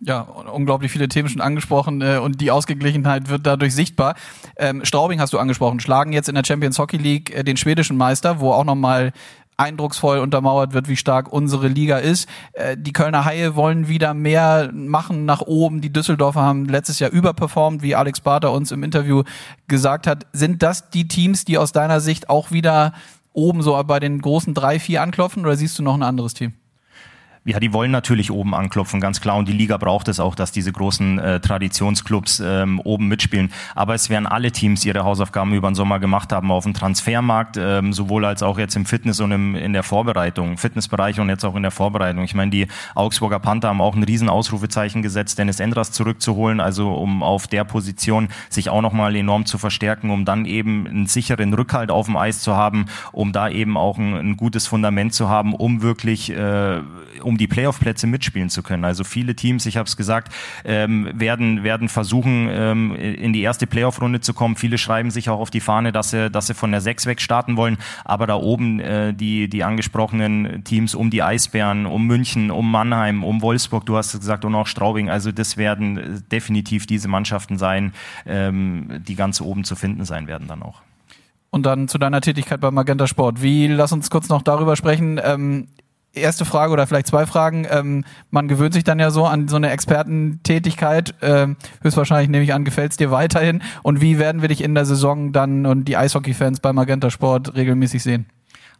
[0.00, 4.14] Ja, unglaublich viele Themen schon angesprochen äh, und die Ausgeglichenheit wird dadurch sichtbar.
[4.56, 7.96] Ähm, Straubing hast du angesprochen, schlagen jetzt in der Champions Hockey League äh, den schwedischen
[7.96, 9.12] Meister, wo auch nochmal
[9.56, 12.28] eindrucksvoll untermauert wird, wie stark unsere Liga ist.
[12.52, 15.80] Äh, die Kölner Haie wollen wieder mehr machen nach oben.
[15.80, 19.24] Die Düsseldorfer haben letztes Jahr überperformt, wie Alex Barter uns im Interview
[19.66, 20.26] gesagt hat.
[20.32, 22.92] Sind das die Teams, die aus deiner Sicht auch wieder
[23.32, 26.54] oben so bei den großen drei, vier anklopfen oder siehst du noch ein anderes Team?
[27.48, 29.38] Ja, die wollen natürlich oben anklopfen, ganz klar.
[29.38, 33.50] Und die Liga braucht es auch, dass diese großen äh, Traditionsclubs ähm, oben mitspielen.
[33.74, 37.56] Aber es werden alle Teams ihre Hausaufgaben über den Sommer gemacht haben auf dem Transfermarkt,
[37.58, 41.42] ähm, sowohl als auch jetzt im Fitness und im, in der Vorbereitung, Fitnessbereich und jetzt
[41.42, 42.22] auch in der Vorbereitung.
[42.22, 46.92] Ich meine, die Augsburger Panther haben auch ein riesen Ausrufezeichen gesetzt, Dennis Endras zurückzuholen, also
[46.92, 51.54] um auf der Position sich auch nochmal enorm zu verstärken, um dann eben einen sicheren
[51.54, 55.30] Rückhalt auf dem Eis zu haben, um da eben auch ein, ein gutes Fundament zu
[55.30, 56.80] haben, um wirklich äh,
[57.22, 58.84] um die Playoff-Plätze mitspielen zu können.
[58.84, 60.32] Also viele Teams, ich habe es gesagt,
[60.64, 64.56] ähm, werden, werden versuchen, ähm, in die erste Playoff-Runde zu kommen.
[64.56, 67.20] Viele schreiben sich auch auf die Fahne, dass sie, dass sie von der 6 weg
[67.20, 67.78] starten wollen.
[68.04, 73.24] Aber da oben äh, die, die angesprochenen Teams um die Eisbären, um München, um Mannheim,
[73.24, 75.08] um Wolfsburg, du hast gesagt, und auch Straubing.
[75.08, 77.92] Also das werden definitiv diese Mannschaften sein,
[78.26, 80.82] ähm, die ganz oben zu finden sein werden dann auch.
[81.50, 83.42] Und dann zu deiner Tätigkeit beim Magenta Sport.
[83.42, 85.18] Wie, lass uns kurz noch darüber sprechen.
[85.22, 85.68] Ähm,
[86.20, 87.66] erste Frage oder vielleicht zwei Fragen.
[87.70, 91.14] Ähm, man gewöhnt sich dann ja so an so eine Expertentätigkeit.
[91.22, 93.62] Ähm, höchstwahrscheinlich nehme ich an, gefällt es dir weiterhin.
[93.82, 97.54] Und wie werden wir dich in der Saison dann und die Eishockey-Fans bei Magenta Sport
[97.54, 98.26] regelmäßig sehen?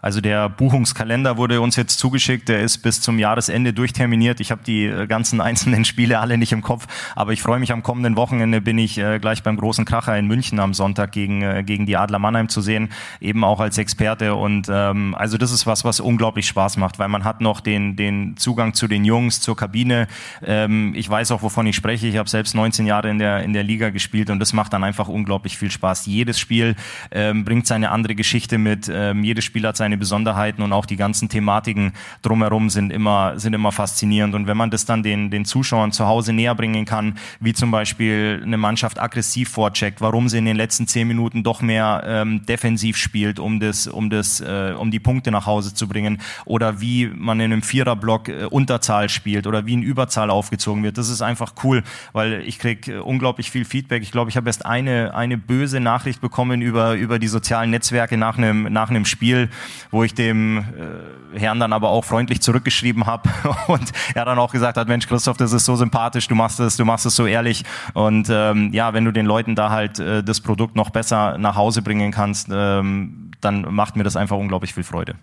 [0.00, 4.38] Also der Buchungskalender wurde uns jetzt zugeschickt, der ist bis zum Jahresende durchterminiert.
[4.38, 7.72] Ich habe die äh, ganzen einzelnen Spiele alle nicht im Kopf, aber ich freue mich
[7.72, 11.42] am kommenden Wochenende bin ich äh, gleich beim großen Kracher in München am Sonntag gegen
[11.42, 15.50] äh, gegen die Adler Mannheim zu sehen, eben auch als Experte und ähm, also das
[15.50, 19.04] ist was, was unglaublich Spaß macht, weil man hat noch den den Zugang zu den
[19.04, 20.06] Jungs, zur Kabine.
[20.44, 22.06] Ähm, ich weiß auch, wovon ich spreche.
[22.06, 24.84] Ich habe selbst 19 Jahre in der in der Liga gespielt und das macht dann
[24.84, 26.06] einfach unglaublich viel Spaß.
[26.06, 26.76] Jedes Spiel
[27.10, 28.88] ähm, bringt seine andere Geschichte mit.
[28.92, 33.38] Ähm, jedes Spiel hat seine seine Besonderheiten und auch die ganzen Thematiken drumherum sind immer,
[33.38, 34.34] sind immer faszinierend.
[34.34, 37.70] Und wenn man das dann den, den Zuschauern zu Hause näher bringen kann, wie zum
[37.70, 42.44] Beispiel eine Mannschaft aggressiv vorcheckt, warum sie in den letzten zehn Minuten doch mehr ähm,
[42.44, 46.82] defensiv spielt, um das, um das, äh, um die Punkte nach Hause zu bringen, oder
[46.82, 50.98] wie man in einem Viererblock äh, Unterzahl spielt oder wie in Überzahl aufgezogen wird.
[50.98, 54.02] Das ist einfach cool, weil ich krieg äh, unglaublich viel Feedback.
[54.02, 58.18] Ich glaube, ich habe erst eine, eine böse Nachricht bekommen über, über die sozialen Netzwerke
[58.18, 59.48] nach einem, nach einem Spiel,
[59.90, 63.28] wo ich dem äh, Herrn dann aber auch freundlich zurückgeschrieben habe
[63.68, 66.76] und er dann auch gesagt hat, Mensch Christoph, das ist so sympathisch, du machst es,
[66.76, 67.64] du machst es so ehrlich
[67.94, 71.56] und ähm, ja, wenn du den Leuten da halt äh, das Produkt noch besser nach
[71.56, 75.14] Hause bringen kannst, ähm, dann macht mir das einfach unglaublich viel Freude.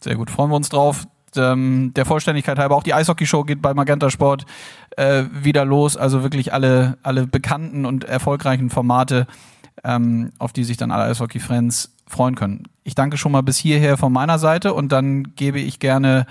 [0.00, 1.06] Sehr gut, freuen wir uns drauf.
[1.36, 4.46] Ähm, der Vollständigkeit halber auch die Eishockey-Show geht bei Magenta Sport
[4.96, 5.96] äh, wieder los.
[5.96, 9.26] Also wirklich alle, alle bekannten und erfolgreichen Formate,
[9.84, 12.64] ähm, auf die sich dann alle Eishockey-Fans freuen können.
[12.88, 16.24] Ich danke schon mal bis hierher von meiner Seite und dann gebe ich gerne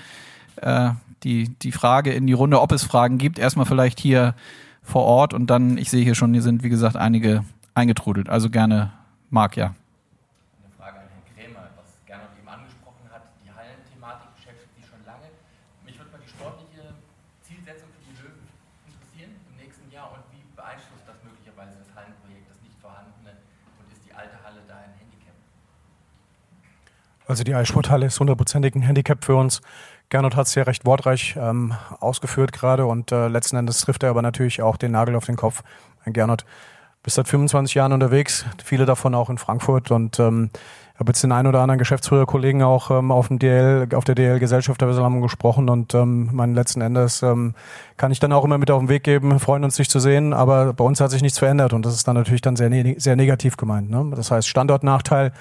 [0.55, 0.89] äh,
[1.21, 3.37] die, die Frage in die Runde, ob es Fragen gibt.
[3.37, 4.33] Erstmal vielleicht hier
[4.81, 7.43] vor Ort und dann, ich sehe hier schon, hier sind wie gesagt einige
[7.75, 8.27] eingetrudelt.
[8.27, 8.89] Also gerne
[9.29, 9.75] Marc, ja.
[27.27, 29.61] Also die Eissporthalle ist hundertprozentig ein Handicap für uns.
[30.09, 34.11] Gernot hat es ja recht wortreich ähm, ausgeführt gerade und äh, letzten Endes trifft er
[34.11, 35.63] aber natürlich auch den Nagel auf den Kopf.
[36.05, 36.45] Gernot,
[37.03, 40.49] bist seit 25 Jahren unterwegs, viele davon auch in Frankfurt und ähm,
[40.99, 44.39] habe jetzt den einen oder anderen Geschäftsführerkollegen auch ähm, auf dem DL, auf der DL
[44.39, 47.53] Gesellschafterversammlung gesprochen und ähm, meinen letzten Endes ähm,
[47.97, 50.33] kann ich dann auch immer mit auf den Weg geben, freuen uns dich zu sehen,
[50.33, 52.95] aber bei uns hat sich nichts verändert und das ist dann natürlich dann sehr, ne
[52.97, 53.89] sehr negativ gemeint.
[53.89, 54.11] Ne?
[54.15, 55.31] Das heißt Standortnachteil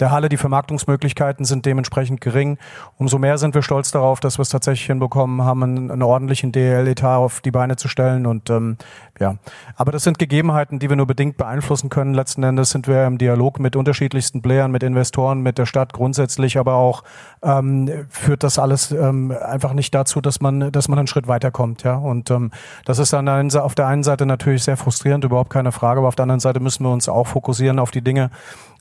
[0.00, 2.58] der Halle, die Vermarktungsmöglichkeiten sind dementsprechend gering.
[2.96, 6.52] Umso mehr sind wir stolz darauf, dass wir es tatsächlich hinbekommen haben, einen, einen ordentlichen
[6.52, 8.76] DL-Etat auf die Beine zu stellen und ähm,
[9.20, 9.36] ja,
[9.76, 12.14] aber das sind Gegebenheiten, die wir nur bedingt beeinflussen können.
[12.14, 15.01] Letzten Endes sind wir im Dialog mit unterschiedlichsten Playern, mit Investoren,
[15.42, 17.02] mit der Stadt grundsätzlich, aber auch
[17.42, 21.82] ähm, führt das alles ähm, einfach nicht dazu, dass man, dass man einen Schritt weiterkommt.
[21.82, 22.50] Ja, und ähm,
[22.84, 26.16] das ist dann auf der einen Seite natürlich sehr frustrierend, überhaupt keine Frage, aber auf
[26.16, 28.30] der anderen Seite müssen wir uns auch fokussieren auf die Dinge,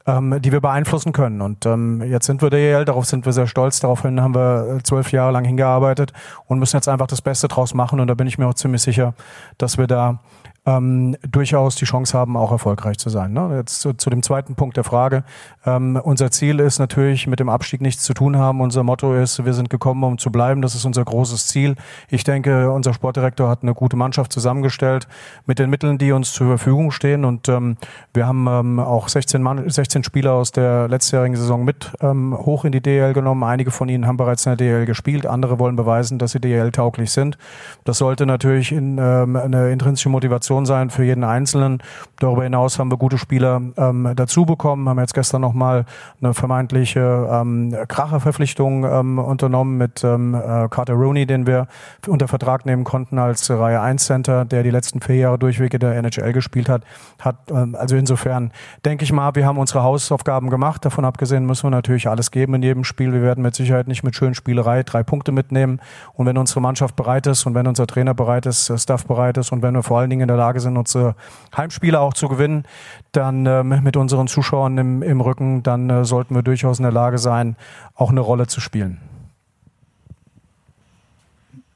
[0.05, 1.41] ähm, die wir beeinflussen können.
[1.41, 4.83] Und ähm, jetzt sind wir DEL, darauf sind wir sehr stolz, daraufhin haben wir äh,
[4.83, 6.13] zwölf Jahre lang hingearbeitet
[6.47, 7.99] und müssen jetzt einfach das Beste draus machen.
[7.99, 9.13] Und da bin ich mir auch ziemlich sicher,
[9.57, 10.19] dass wir da
[10.65, 13.33] ähm, durchaus die Chance haben, auch erfolgreich zu sein.
[13.33, 13.57] Ne?
[13.57, 15.23] Jetzt zu, zu, dem zweiten Punkt der Frage.
[15.65, 18.61] Ähm, unser Ziel ist natürlich, mit dem Abstieg nichts zu tun haben.
[18.61, 20.61] Unser Motto ist, wir sind gekommen, um zu bleiben.
[20.61, 21.75] Das ist unser großes Ziel.
[22.09, 25.07] Ich denke, unser Sportdirektor hat eine gute Mannschaft zusammengestellt
[25.47, 27.25] mit den Mitteln, die uns zur Verfügung stehen.
[27.25, 27.77] Und ähm,
[28.13, 32.65] wir haben ähm, auch 16, Mann, 16 Spieler aus der letztjährigen Saison mit ähm, hoch
[32.65, 33.43] in die DL genommen.
[33.43, 35.25] Einige von ihnen haben bereits in der DL gespielt.
[35.25, 37.39] Andere wollen beweisen, dass sie DL-tauglich sind.
[37.83, 41.81] Das sollte natürlich in, ähm, eine intrinsische Motivation Motivation sein für jeden Einzelnen.
[42.19, 45.85] Darüber hinaus haben wir gute Spieler ähm, dazu bekommen, haben jetzt gestern nochmal
[46.21, 51.67] eine vermeintliche ähm, Kracherverpflichtung ähm, unternommen mit ähm, äh, Carter Rooney, den wir
[52.07, 55.79] unter Vertrag nehmen konnten als Reihe 1 Center, der die letzten vier Jahre durchweg in
[55.79, 56.83] der NHL gespielt hat.
[57.19, 58.51] hat ähm, also insofern
[58.85, 60.85] denke ich mal, wir haben unsere Hausaufgaben gemacht.
[60.85, 63.13] Davon abgesehen müssen wir natürlich alles geben in jedem Spiel.
[63.13, 65.79] Wir werden mit Sicherheit nicht mit schönen Spielerei drei Punkte mitnehmen.
[66.13, 69.51] Und wenn unsere Mannschaft bereit ist und wenn unser Trainer bereit ist, Staff bereit ist
[69.51, 71.15] und wenn wir vor allen Dingen in der Lage sind, unsere
[71.55, 72.65] Heimspiele auch zu gewinnen,
[73.11, 76.91] dann ähm, mit unseren Zuschauern im, im Rücken, dann äh, sollten wir durchaus in der
[76.91, 77.55] Lage sein,
[77.95, 78.99] auch eine Rolle zu spielen.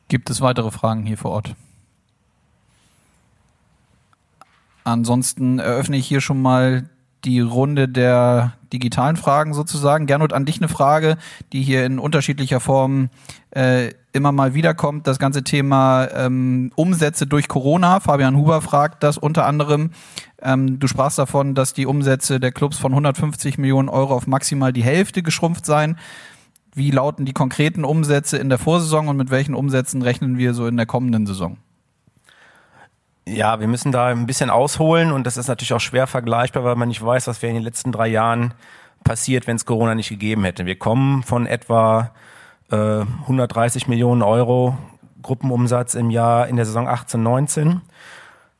[0.07, 1.55] Gibt es weitere Fragen hier vor Ort?
[4.83, 6.89] Ansonsten eröffne ich hier schon mal
[7.23, 10.05] die Runde der digitalen Fragen sozusagen.
[10.05, 11.17] Gernot, an dich eine Frage,
[11.53, 13.09] die hier in unterschiedlicher Form
[13.51, 15.07] äh, immer mal wiederkommt.
[15.07, 17.99] Das ganze Thema ähm, Umsätze durch Corona.
[17.99, 19.91] Fabian Huber fragt das unter anderem.
[20.41, 24.73] Ähm, du sprachst davon, dass die Umsätze der Clubs von 150 Millionen Euro auf maximal
[24.73, 25.97] die Hälfte geschrumpft seien.
[26.73, 30.67] Wie lauten die konkreten Umsätze in der Vorsaison und mit welchen Umsätzen rechnen wir so
[30.67, 31.57] in der kommenden Saison?
[33.27, 36.75] Ja, wir müssen da ein bisschen ausholen und das ist natürlich auch schwer vergleichbar, weil
[36.75, 38.53] man nicht weiß, was wäre in den letzten drei Jahren
[39.03, 40.65] passiert, wenn es Corona nicht gegeben hätte.
[40.65, 42.11] Wir kommen von etwa
[42.71, 44.77] äh, 130 Millionen Euro
[45.23, 47.81] Gruppenumsatz im Jahr in der Saison 18, 19.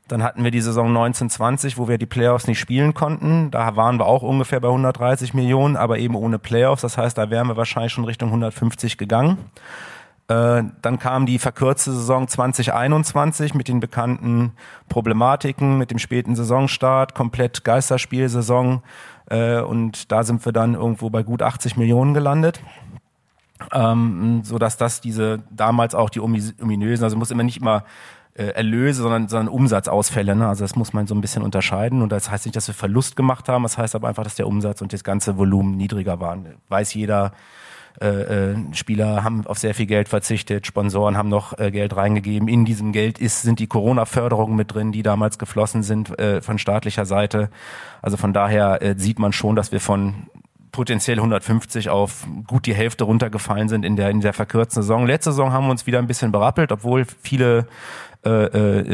[0.08, 3.50] Dann hatten wir die Saison 1920, wo wir die Playoffs nicht spielen konnten.
[3.52, 6.82] Da waren wir auch ungefähr bei 130 Millionen, aber eben ohne Playoffs.
[6.82, 9.38] Das heißt, da wären wir wahrscheinlich schon Richtung 150 gegangen.
[10.28, 14.52] Äh, dann kam die verkürzte Saison 2021 mit den bekannten
[14.88, 18.82] Problematiken, mit dem späten Saisonstart, komplett Geisterspielsaison.
[19.30, 22.60] Äh, und da sind wir dann irgendwo bei gut 80 Millionen gelandet.
[23.72, 27.84] Ähm, so dass das diese damals auch die ominösen, also muss immer nicht immer
[28.34, 30.36] äh, Erlöse, sondern, sondern Umsatzausfälle.
[30.36, 30.46] Ne?
[30.46, 32.02] Also das muss man so ein bisschen unterscheiden.
[32.02, 33.62] Und das heißt nicht, dass wir Verlust gemacht haben.
[33.62, 36.56] Das heißt aber einfach, dass der Umsatz und das ganze Volumen niedriger waren.
[36.68, 37.32] Weiß jeder,
[38.00, 42.48] äh, äh, Spieler haben auf sehr viel Geld verzichtet, Sponsoren haben noch äh, Geld reingegeben.
[42.48, 46.58] In diesem Geld ist, sind die Corona-Förderungen mit drin, die damals geflossen sind äh, von
[46.58, 47.50] staatlicher Seite.
[48.02, 50.26] Also von daher äh, sieht man schon, dass wir von
[50.72, 55.06] potenziell 150 auf gut die Hälfte runtergefallen sind in der in der verkürzten Saison.
[55.06, 57.66] Letzte Saison haben wir uns wieder ein bisschen berappelt, obwohl viele
[58.26, 58.30] äh,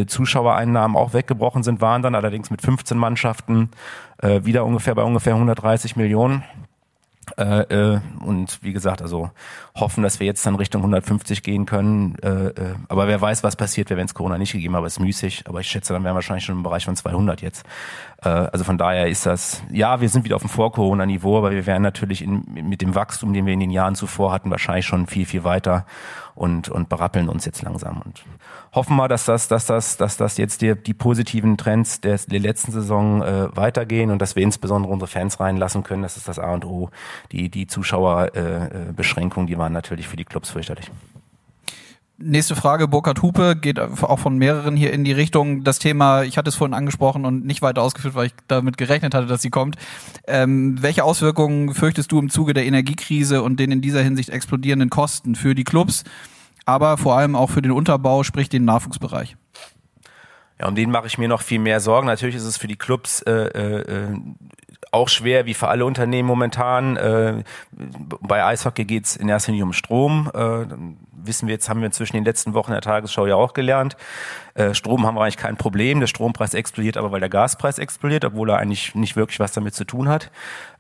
[0.01, 3.71] äh, Zuschauereinnahmen auch weggebrochen sind, waren dann allerdings mit 15 Mannschaften
[4.19, 6.45] äh, wieder ungefähr bei ungefähr 130 Millionen.
[7.37, 9.31] Äh, äh, und wie gesagt, also
[9.77, 12.17] hoffen, dass wir jetzt dann Richtung 150 gehen können.
[12.23, 14.99] Äh, äh, aber wer weiß, was passiert wäre, wenn es Corona nicht gegeben hat, ist
[14.99, 15.45] müßig.
[15.47, 17.65] Aber ich schätze, dann wären wir wahrscheinlich schon im Bereich von 200 jetzt.
[18.23, 21.65] Äh, also von daher ist das, ja, wir sind wieder auf dem Vor-Corona-Niveau, aber wir
[21.65, 25.07] wären natürlich in, mit dem Wachstum, den wir in den Jahren zuvor hatten, wahrscheinlich schon
[25.07, 25.87] viel, viel weiter
[26.35, 28.25] und, und berappeln uns jetzt langsam und
[28.73, 32.41] hoffen mal, dass das, dass das, dass das jetzt die, die positiven Trends der, der
[32.41, 36.03] letzten Saison äh, weitergehen und dass wir insbesondere unsere Fans reinlassen können.
[36.03, 36.91] Das ist das A und O.
[37.33, 40.91] Die, die Zuschauerbeschränkungen, äh, die waren natürlich für die Clubs fürchterlich
[42.25, 45.65] Nächste Frage, Burkhard Hupe, geht auch von mehreren hier in die Richtung.
[45.65, 49.13] Das Thema, ich hatte es vorhin angesprochen und nicht weiter ausgeführt, weil ich damit gerechnet
[49.13, 49.77] hatte, dass sie kommt.
[50.29, 54.89] Ähm, welche Auswirkungen fürchtest du im Zuge der Energiekrise und den in dieser Hinsicht explodierenden
[54.89, 56.05] Kosten für die Clubs,
[56.65, 59.37] aber vor allem auch für den Unterbau, sprich den Nachwuchsbereich?
[60.61, 62.07] Ja, um den mache ich mir noch viel mehr Sorgen.
[62.07, 64.17] Natürlich ist es für die Clubs äh, äh,
[64.93, 66.97] auch schwer, wie für alle Unternehmen momentan.
[66.97, 67.43] Äh,
[68.21, 70.31] bei Eishockey geht's in erster Linie um Strom.
[70.33, 70.67] Äh,
[71.25, 73.97] wissen wir jetzt, haben wir zwischen den letzten Wochen der Tagesschau ja auch gelernt.
[74.55, 76.01] Äh, Strom haben wir eigentlich kein Problem.
[76.01, 79.75] Der Strompreis explodiert aber, weil der Gaspreis explodiert, obwohl er eigentlich nicht wirklich was damit
[79.75, 80.31] zu tun hat.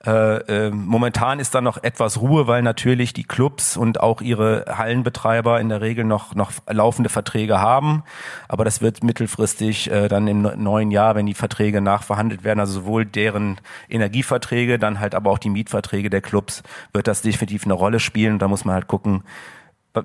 [0.04, 4.64] Äh, äh, momentan ist da noch etwas Ruhe, weil natürlich die Clubs und auch ihre
[4.68, 8.02] Hallenbetreiber in der Regel noch, noch laufende Verträge haben.
[8.48, 12.80] Aber das wird mittelfristig äh, dann im neuen Jahr, wenn die Verträge nachverhandelt werden, also
[12.80, 17.74] sowohl deren Energieverträge, dann halt aber auch die Mietverträge der Clubs, wird das definitiv eine
[17.74, 18.38] Rolle spielen.
[18.38, 19.22] Da muss man halt gucken,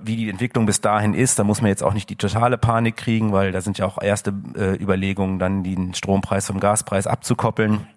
[0.04, 1.40] wie die Entwicklung bis dahin ist.
[1.40, 4.02] Da muss man jetzt auch nicht die totale Panik kriegen, weil da sind ja auch
[4.02, 7.88] erste äh, Überlegungen, dann den Strompreis vom Gaspreis abzukoppeln.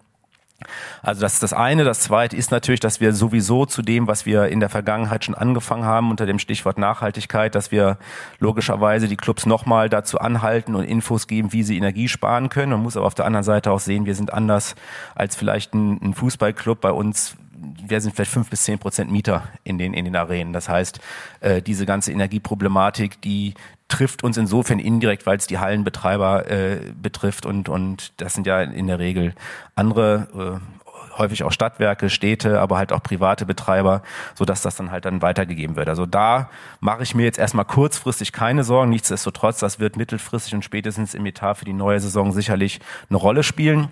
[1.03, 1.85] Also das ist das eine.
[1.85, 5.35] Das zweite ist natürlich, dass wir sowieso zu dem, was wir in der Vergangenheit schon
[5.35, 7.99] angefangen haben, unter dem Stichwort Nachhaltigkeit, dass wir
[8.39, 12.73] logischerweise die Clubs nochmal dazu anhalten und Infos geben, wie sie Energie sparen können.
[12.73, 14.75] Man muss aber auf der anderen Seite auch sehen, wir sind anders
[15.15, 17.37] als vielleicht ein, ein Fußballclub bei uns
[17.87, 20.53] wir sind vielleicht fünf bis zehn Prozent Mieter in den, in den Arenen.
[20.53, 21.01] Das heißt,
[21.41, 23.55] äh, diese ganze Energieproblematik, die
[23.89, 28.63] trifft uns insofern indirekt, weil es die Hallenbetreiber äh, betrifft und, und das sind ja
[28.63, 29.35] in der Regel
[29.75, 34.03] andere, äh, häufig auch Stadtwerke, Städte, aber halt auch private Betreiber,
[34.35, 35.89] so dass das dann halt dann weitergegeben wird.
[35.89, 38.91] Also da mache ich mir jetzt erstmal kurzfristig keine Sorgen.
[38.91, 43.43] Nichtsdestotrotz, das wird mittelfristig und spätestens im Etat für die neue Saison sicherlich eine Rolle
[43.43, 43.89] spielen.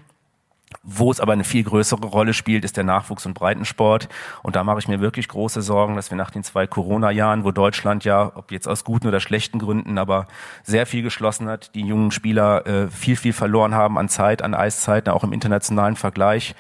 [0.83, 4.09] Wo es aber eine viel größere Rolle spielt, ist der Nachwuchs- und Breitensport.
[4.43, 7.53] Und da mache ich mir wirklich große Sorgen, dass wir nach den zwei Corona-Jahren, wo
[7.53, 10.27] Deutschland ja, ob jetzt aus guten oder schlechten Gründen, aber
[10.63, 14.55] sehr viel geschlossen hat, die jungen Spieler äh, viel, viel verloren haben an Zeit, an
[14.55, 16.55] Eiszeiten, auch im internationalen Vergleich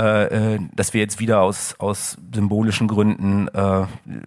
[0.00, 3.84] äh, äh, dass wir jetzt wieder aus, aus symbolischen Gründen äh,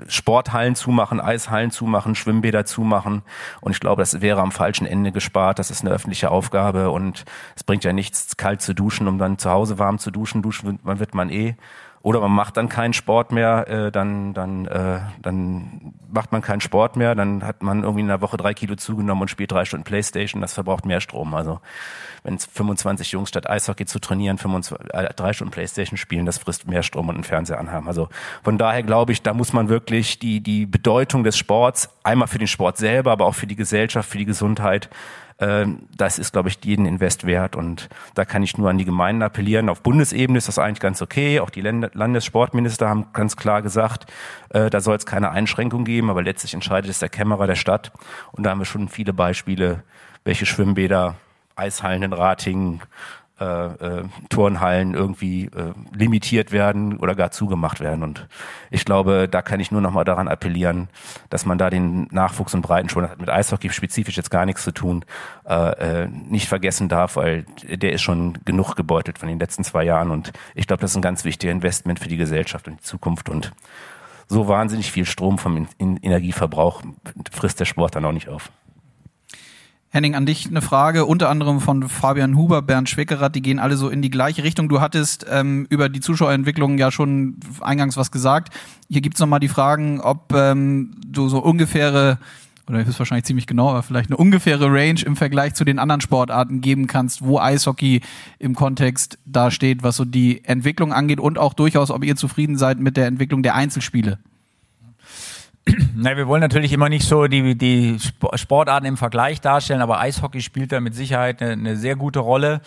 [0.07, 3.23] Sporthallen zumachen, Eishallen zumachen, Schwimmbäder zumachen.
[3.59, 5.57] Und ich glaube, das wäre am falschen Ende gespart.
[5.57, 9.39] Das ist eine öffentliche Aufgabe und es bringt ja nichts, kalt zu duschen, um dann
[9.39, 10.43] zu Hause warm zu duschen.
[10.43, 11.55] Duschen wird man eh.
[12.03, 16.59] Oder man macht dann keinen Sport mehr, äh, dann, dann, äh, dann macht man keinen
[16.59, 19.63] Sport mehr, dann hat man irgendwie in einer Woche drei Kilo zugenommen und spielt drei
[19.63, 21.33] Stunden Playstation, das verbraucht mehr Strom.
[21.33, 21.61] Also
[22.23, 26.39] wenn es 25 Jungs statt Eishockey zu trainieren, 25, äh, drei Stunden Playstation spielen, das
[26.39, 27.87] frisst mehr Strom und einen Fernseher anhaben.
[27.87, 28.09] Also
[28.43, 32.37] von daher glaube ich, da muss man wirklich die, die Bedeutung des Sports, einmal für
[32.37, 34.89] den Sport selber, aber auch für die Gesellschaft, für die Gesundheit,
[35.37, 37.55] das ist, glaube ich, jeden Invest wert.
[37.55, 39.69] Und da kann ich nur an die Gemeinden appellieren.
[39.69, 41.39] Auf Bundesebene ist das eigentlich ganz okay.
[41.39, 44.11] Auch die Landessportminister haben ganz klar gesagt,
[44.49, 47.91] äh, da soll es keine Einschränkung geben, aber letztlich entscheidet es der Kämmerer der Stadt.
[48.31, 49.83] Und da haben wir schon viele Beispiele,
[50.23, 51.15] welche Schwimmbäder,
[51.55, 52.81] Eishallen in Ratingen,
[53.43, 58.01] äh, äh, Turnhallen irgendwie äh, limitiert werden oder gar zugemacht werden.
[58.03, 58.27] Und
[58.71, 60.87] ich glaube, da kann ich nur noch mal daran appellieren,
[61.29, 64.63] dass man da den Nachwuchs und Breitensport, das hat mit Eishockey spezifisch jetzt gar nichts
[64.63, 65.03] zu tun,
[65.45, 69.83] äh, äh, nicht vergessen darf, weil der ist schon genug gebeutelt von den letzten zwei
[69.83, 70.11] Jahren.
[70.11, 73.27] Und ich glaube, das ist ein ganz wichtiger Investment für die Gesellschaft und die Zukunft.
[73.27, 73.51] Und
[74.27, 76.81] so wahnsinnig viel Strom vom Energieverbrauch
[77.31, 78.51] frisst der Sport dann auch nicht auf.
[79.93, 83.77] Henning, an dich eine Frage, unter anderem von Fabian Huber, Bernd Schwickerath, die gehen alle
[83.77, 84.67] so in die gleiche Richtung.
[84.67, 88.51] Du hattest ähm, über die Zuschauerentwicklung ja schon eingangs was gesagt.
[88.89, 92.17] Hier gibt's noch nochmal die Fragen, ob ähm, du so ungefähre,
[92.67, 95.77] oder ich ist wahrscheinlich ziemlich genau, aber vielleicht eine ungefähre Range im Vergleich zu den
[95.77, 98.01] anderen Sportarten geben kannst, wo Eishockey
[98.39, 102.57] im Kontext da steht, was so die Entwicklung angeht und auch durchaus, ob ihr zufrieden
[102.57, 104.17] seid mit der Entwicklung der Einzelspiele.
[105.95, 107.97] Na, wir wollen natürlich immer nicht so die, die
[108.35, 112.61] Sportarten im Vergleich darstellen, aber Eishockey spielt da mit Sicherheit eine, eine sehr gute Rolle.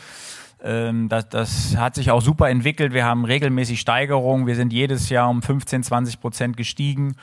[0.63, 2.95] Ähm, das, das hat sich auch super entwickelt.
[2.95, 4.47] Wir haben regelmäßig Steigerungen.
[4.47, 7.17] Wir sind jedes Jahr um 15, 20 Prozent gestiegen.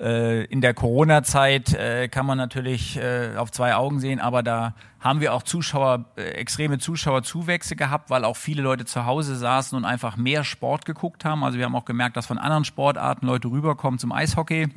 [0.00, 4.74] Äh, in der Corona-Zeit äh, kann man natürlich äh, auf zwei Augen sehen, aber da
[4.98, 9.84] haben wir auch Zuschauer, extreme Zuschauerzuwächse gehabt, weil auch viele Leute zu Hause saßen und
[9.84, 11.44] einfach mehr Sport geguckt haben.
[11.44, 14.68] Also wir haben auch gemerkt, dass von anderen Sportarten Leute rüberkommen zum Eishockey.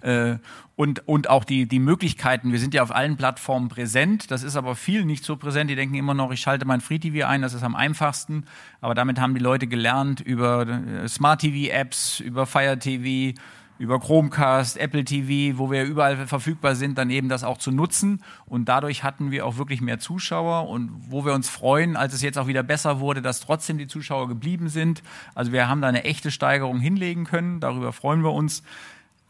[0.00, 0.36] Äh,
[0.74, 4.56] und, und auch die, die Möglichkeiten, wir sind ja auf allen Plattformen präsent, das ist
[4.56, 7.42] aber viel nicht so präsent, die denken immer noch, ich schalte mein Free TV ein,
[7.42, 8.46] das ist am einfachsten,
[8.80, 13.38] aber damit haben die Leute gelernt über äh, Smart TV Apps, über Fire TV,
[13.82, 18.22] über Chromecast, Apple TV, wo wir überall verfügbar sind, dann eben das auch zu nutzen.
[18.46, 22.22] Und dadurch hatten wir auch wirklich mehr Zuschauer und wo wir uns freuen, als es
[22.22, 25.02] jetzt auch wieder besser wurde, dass trotzdem die Zuschauer geblieben sind.
[25.34, 28.62] Also wir haben da eine echte Steigerung hinlegen können, darüber freuen wir uns.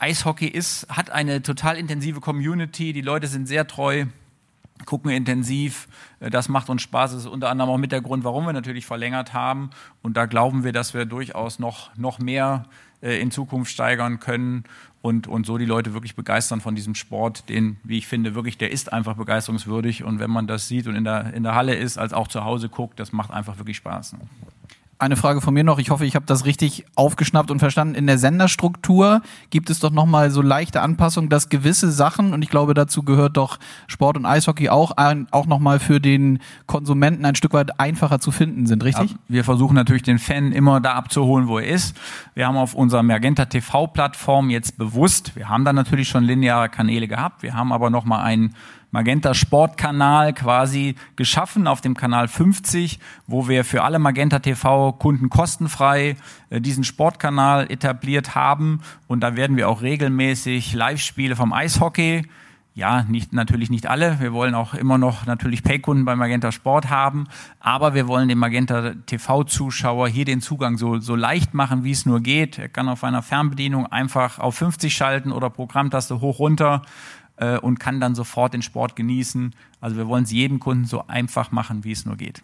[0.03, 4.07] Eishockey ist, hat eine total intensive Community, die Leute sind sehr treu,
[4.85, 5.87] gucken intensiv.
[6.19, 7.13] Äh, das macht uns Spaß.
[7.13, 9.71] Das ist unter anderem auch mit der Grund, warum wir natürlich verlängert haben.
[10.03, 12.65] Und da glauben wir, dass wir durchaus noch, noch mehr
[13.00, 14.65] äh, in Zukunft steigern können
[15.03, 18.59] und, und so die Leute wirklich begeistern von diesem Sport, den, wie ich finde, wirklich,
[18.59, 20.03] der ist einfach begeisterungswürdig.
[20.03, 22.44] Und wenn man das sieht und in der, in der Halle ist, als auch zu
[22.44, 24.17] Hause guckt, das macht einfach wirklich Spaß.
[24.99, 25.81] Eine Frage von mir noch.
[25.81, 27.97] Ich hoffe, ich habe das richtig aufgeschnappt und verstanden.
[27.97, 29.21] In der Senderstruktur
[29.51, 33.37] gibt es doch nochmal so leichte Anpassungen, dass gewisse Sachen, und ich glaube, dazu gehört
[33.37, 34.93] doch Sport und Eishockey auch,
[35.33, 39.11] auch nochmal für den Konsumenten ein Stück weit einfacher zu finden sind, richtig?
[39.11, 41.97] Ja, wir versuchen natürlich den Fan immer da abzuholen, wo er ist.
[42.35, 46.69] Wir haben auf unserer Magenta TV Plattform jetzt bewusst, wir haben da natürlich schon lineare
[46.69, 48.55] Kanäle gehabt, wir haben aber nochmal einen
[48.93, 55.31] Magenta Sportkanal quasi geschaffen auf dem Kanal 50, wo wir für alle Magenta TV Kunden
[55.31, 56.17] kostenfrei
[56.51, 58.83] äh, diesen Sportkanal etabliert haben.
[59.09, 62.23] Und da werden wir auch regelmäßig Live-Spiele vom Eishockey
[62.75, 64.19] ja, nicht, natürlich nicht alle.
[64.21, 67.27] Wir wollen auch immer noch natürlich Pay-Kunden bei Magenta Sport haben.
[67.61, 72.07] Aber wir wollen dem Magenta TV-Zuschauer hier den Zugang so, so leicht machen, wie es
[72.07, 72.59] nur geht.
[72.59, 76.83] Er kann auf einer Fernbedienung einfach auf 50 schalten oder Programmtaste hoch runter
[77.43, 79.55] äh, und kann dann sofort den Sport genießen.
[79.81, 82.43] Also wir wollen es jedem Kunden so einfach machen, wie es nur geht.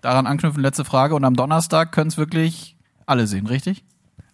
[0.00, 1.14] Daran anknüpfen, letzte Frage.
[1.14, 2.76] Und am Donnerstag können es wirklich
[3.06, 3.84] alle sehen, richtig?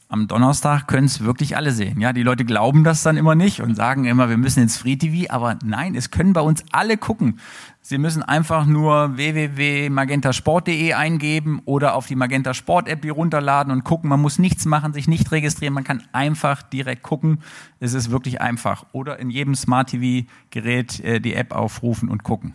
[0.09, 2.01] am Donnerstag können es wirklich alle sehen.
[2.01, 4.97] Ja, die Leute glauben das dann immer nicht und sagen immer, wir müssen ins Free
[4.97, 7.41] TV, aber nein, es können bei uns alle gucken.
[7.89, 13.85] Sie müssen einfach nur www.magentasport.de eingeben oder auf die Magenta Sport App die runterladen und
[13.85, 14.11] gucken.
[14.11, 17.43] Man muss nichts machen, sich nicht registrieren, man kann einfach direkt gucken.
[17.79, 18.87] Es ist wirklich einfach.
[18.91, 22.55] Oder in jedem Smart TV Gerät äh, die App aufrufen und gucken.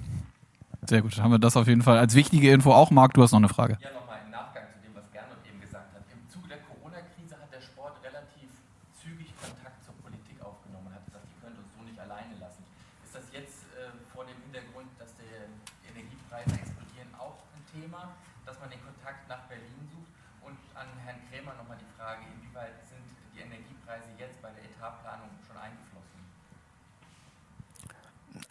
[0.85, 2.91] Sehr gut, haben wir das auf jeden Fall als wichtige Info auch.
[2.91, 3.77] Marc, du hast noch eine Frage.
[3.81, 3.89] Ja,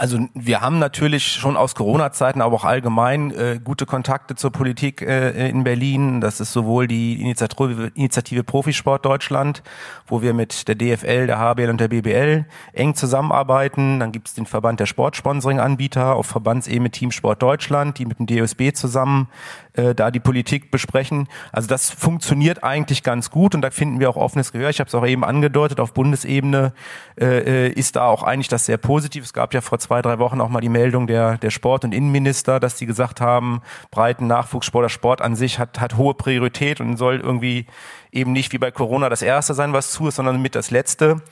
[0.00, 5.02] Also wir haben natürlich schon aus Corona-Zeiten, aber auch allgemein äh, gute Kontakte zur Politik
[5.02, 6.22] äh, in Berlin.
[6.22, 9.62] Das ist sowohl die Initiative, Initiative Profisport Deutschland,
[10.06, 14.00] wo wir mit der DFL, der HBL und der BBL eng zusammenarbeiten.
[14.00, 18.26] Dann gibt es den Verband der Sportsponsoring-Anbieter auf Verbandsebene Team Sport Deutschland, die mit dem
[18.26, 19.28] DOSB zusammen
[19.74, 21.28] äh, da die Politik besprechen.
[21.52, 24.70] Also das funktioniert eigentlich ganz gut und da finden wir auch offenes Gehör.
[24.70, 26.72] Ich habe es auch eben angedeutet, auf Bundesebene
[27.20, 29.24] äh, äh, ist da auch eigentlich das sehr positiv.
[29.24, 31.94] Es gab ja vor zwei, drei Wochen auch mal die Meldung der, der Sport- und
[31.94, 36.80] Innenminister, dass die gesagt haben, breiten Nachwuchssport, der Sport an sich hat, hat hohe Priorität
[36.80, 37.66] und soll irgendwie
[38.12, 41.22] eben nicht wie bei Corona das Erste sein, was zu ist, sondern mit das Letzte.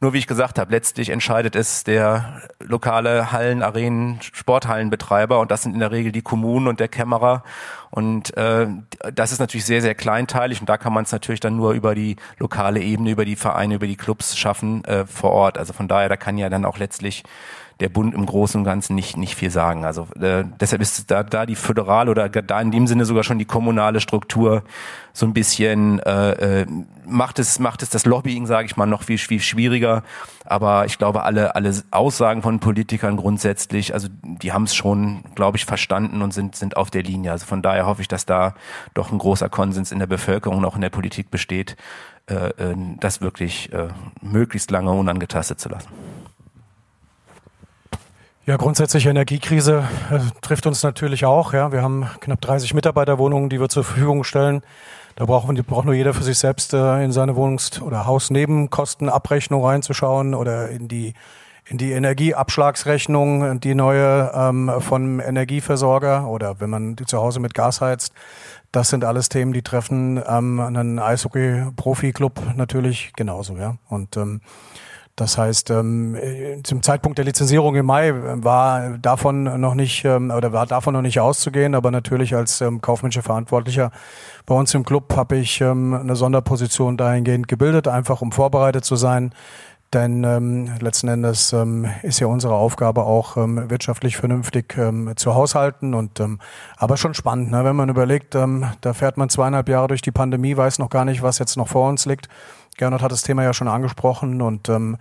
[0.00, 5.62] Nur wie ich gesagt habe, letztlich entscheidet es der lokale Hallen, Arenen, Sporthallenbetreiber und das
[5.62, 7.42] sind in der Regel die Kommunen und der Kämmerer.
[7.90, 8.68] Und äh,
[9.12, 11.96] das ist natürlich sehr, sehr kleinteilig und da kann man es natürlich dann nur über
[11.96, 15.58] die lokale Ebene, über die Vereine, über die Clubs schaffen äh, vor Ort.
[15.58, 17.24] Also von daher, da kann ja dann auch letztlich
[17.80, 19.84] der Bund im Großen und Ganzen nicht, nicht viel sagen.
[19.84, 23.38] Also äh, deshalb ist da, da die föderale oder da in dem Sinne sogar schon
[23.38, 24.64] die kommunale Struktur
[25.12, 26.66] so ein bisschen äh, äh,
[27.06, 30.02] macht es macht es das Lobbying, sage ich mal, noch viel, viel schwieriger.
[30.44, 35.56] Aber ich glaube, alle alle Aussagen von Politikern grundsätzlich, also die haben es schon, glaube
[35.56, 37.30] ich, verstanden und sind sind auf der Linie.
[37.30, 38.54] Also von daher hoffe ich, dass da
[38.94, 41.76] doch ein großer Konsens in der Bevölkerung und auch in der Politik besteht,
[42.28, 43.88] äh, äh das wirklich äh,
[44.20, 45.88] möglichst lange unangetastet zu lassen.
[48.48, 51.52] Ja, grundsätzlich Energiekrise äh, trifft uns natürlich auch.
[51.52, 54.62] Ja, wir haben knapp 30 Mitarbeiterwohnungen, die wir zur Verfügung stellen.
[55.16, 59.62] Da braucht, man, braucht nur jeder für sich selbst äh, in seine Wohnungs- oder Hausnebenkostenabrechnung
[59.62, 61.12] reinzuschauen oder in die
[61.66, 67.82] in die Energieabschlagsrechnung, die neue ähm, vom Energieversorger oder wenn man zu Hause mit Gas
[67.82, 68.14] heizt.
[68.72, 73.58] Das sind alles Themen, die treffen ähm, einen Eishockey-Profi-Club natürlich genauso.
[73.58, 73.76] Ja.
[73.90, 74.40] Und ähm,
[75.20, 76.16] das heißt, ähm,
[76.62, 81.02] zum Zeitpunkt der Lizenzierung im Mai war davon noch nicht ähm, oder war davon noch
[81.02, 83.90] nicht auszugehen, aber natürlich als ähm, kaufmännischer Verantwortlicher
[84.46, 88.94] bei uns im Club habe ich ähm, eine Sonderposition dahingehend gebildet, einfach um vorbereitet zu
[88.94, 89.34] sein.
[89.92, 95.34] Denn ähm, letzten Endes ähm, ist ja unsere Aufgabe auch ähm, wirtschaftlich vernünftig ähm, zu
[95.34, 96.38] haushalten und ähm,
[96.76, 97.64] aber schon spannend, ne?
[97.64, 101.06] wenn man überlegt, ähm, da fährt man zweieinhalb Jahre durch die Pandemie, weiß noch gar
[101.06, 102.28] nicht, was jetzt noch vor uns liegt
[102.78, 104.96] Gernot hat das Thema ja schon angesprochen und ähm,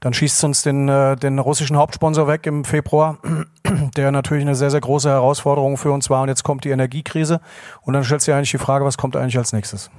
[0.00, 3.18] dann schießt uns den, äh, den russischen Hauptsponsor weg im Februar,
[3.96, 6.22] der natürlich eine sehr, sehr große Herausforderung für uns war.
[6.22, 7.40] Und jetzt kommt die Energiekrise.
[7.82, 9.90] Und dann stellt sich eigentlich die Frage, was kommt eigentlich als nächstes?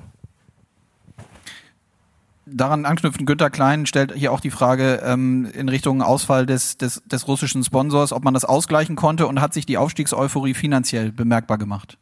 [2.53, 7.01] daran anknüpfen, Günter Klein stellt hier auch die Frage ähm, in Richtung Ausfall des, des,
[7.05, 11.57] des russischen Sponsors, ob man das ausgleichen konnte und hat sich die Aufstiegseuphorie finanziell bemerkbar
[11.57, 11.97] gemacht?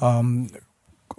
[0.00, 0.50] Ähm,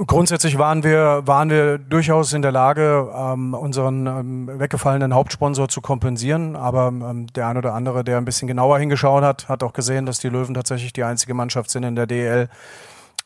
[0.05, 5.81] grundsätzlich waren wir, waren wir durchaus in der Lage, ähm, unseren ähm, weggefallenen Hauptsponsor zu
[5.81, 6.55] kompensieren.
[6.55, 10.05] Aber ähm, der ein oder andere, der ein bisschen genauer hingeschaut hat, hat auch gesehen,
[10.05, 12.49] dass die Löwen tatsächlich die einzige Mannschaft sind in der DL,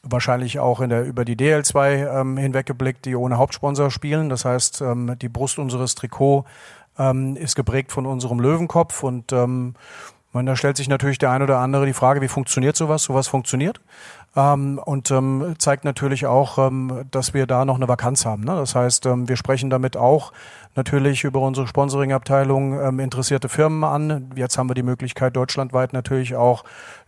[0.03, 4.30] wahrscheinlich auch in der, über die DL2 ähm, hinweggeblickt, die ohne Hauptsponsor spielen.
[4.30, 6.47] Das heißt, ähm, die Brust unseres Trikots
[6.97, 9.76] ähm, ist geprägt von unserem Löwenkopf und ähm,
[10.34, 13.03] man, da stellt sich natürlich der ein oder andere die Frage, wie funktioniert sowas?
[13.03, 13.82] Sowas funktioniert.
[14.34, 18.43] Ähm, und ähm, zeigt natürlich auch, ähm, dass wir da noch eine Vakanz haben.
[18.43, 18.55] Ne?
[18.55, 20.32] Das heißt, ähm, wir sprechen damit auch
[20.75, 24.32] natürlich über unsere Sponsoring-Abteilung ähm, interessierte Firmen an.
[24.36, 26.63] Jetzt haben wir die Möglichkeit, deutschlandweit natürlich auch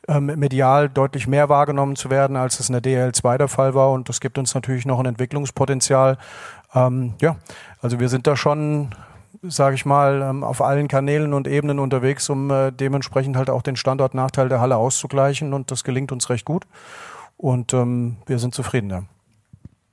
[0.09, 3.91] ähm, medial deutlich mehr wahrgenommen zu werden, als es in der DL2 der Fall war.
[3.91, 6.17] Und das gibt uns natürlich noch ein Entwicklungspotenzial.
[6.76, 7.36] Ja,
[7.84, 8.95] also wir sind da schon
[9.43, 13.76] sage ich mal, auf allen Kanälen und Ebenen unterwegs, um äh, dementsprechend halt auch den
[13.76, 15.53] Standortnachteil der Halle auszugleichen.
[15.53, 16.65] Und das gelingt uns recht gut.
[17.44, 18.89] Und ähm, wir sind zufrieden.
[18.89, 19.04] Ja.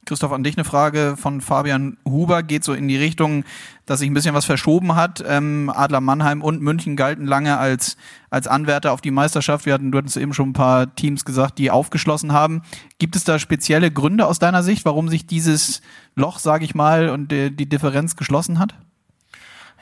[0.07, 3.43] Christoph, an dich eine Frage von Fabian Huber geht so in die Richtung,
[3.87, 5.25] dass sich ein bisschen was verschoben hat.
[5.27, 7.97] Ähm, Adler Mannheim und München galten lange als,
[8.31, 9.67] als Anwärter auf die Meisterschaft.
[9.67, 12.63] Wir hatten, du hattest eben schon ein paar Teams gesagt, die aufgeschlossen haben.
[13.01, 15.83] Gibt es da spezielle Gründe aus deiner Sicht, warum sich dieses
[16.15, 18.77] Loch, sage ich mal, und die, die Differenz geschlossen hat?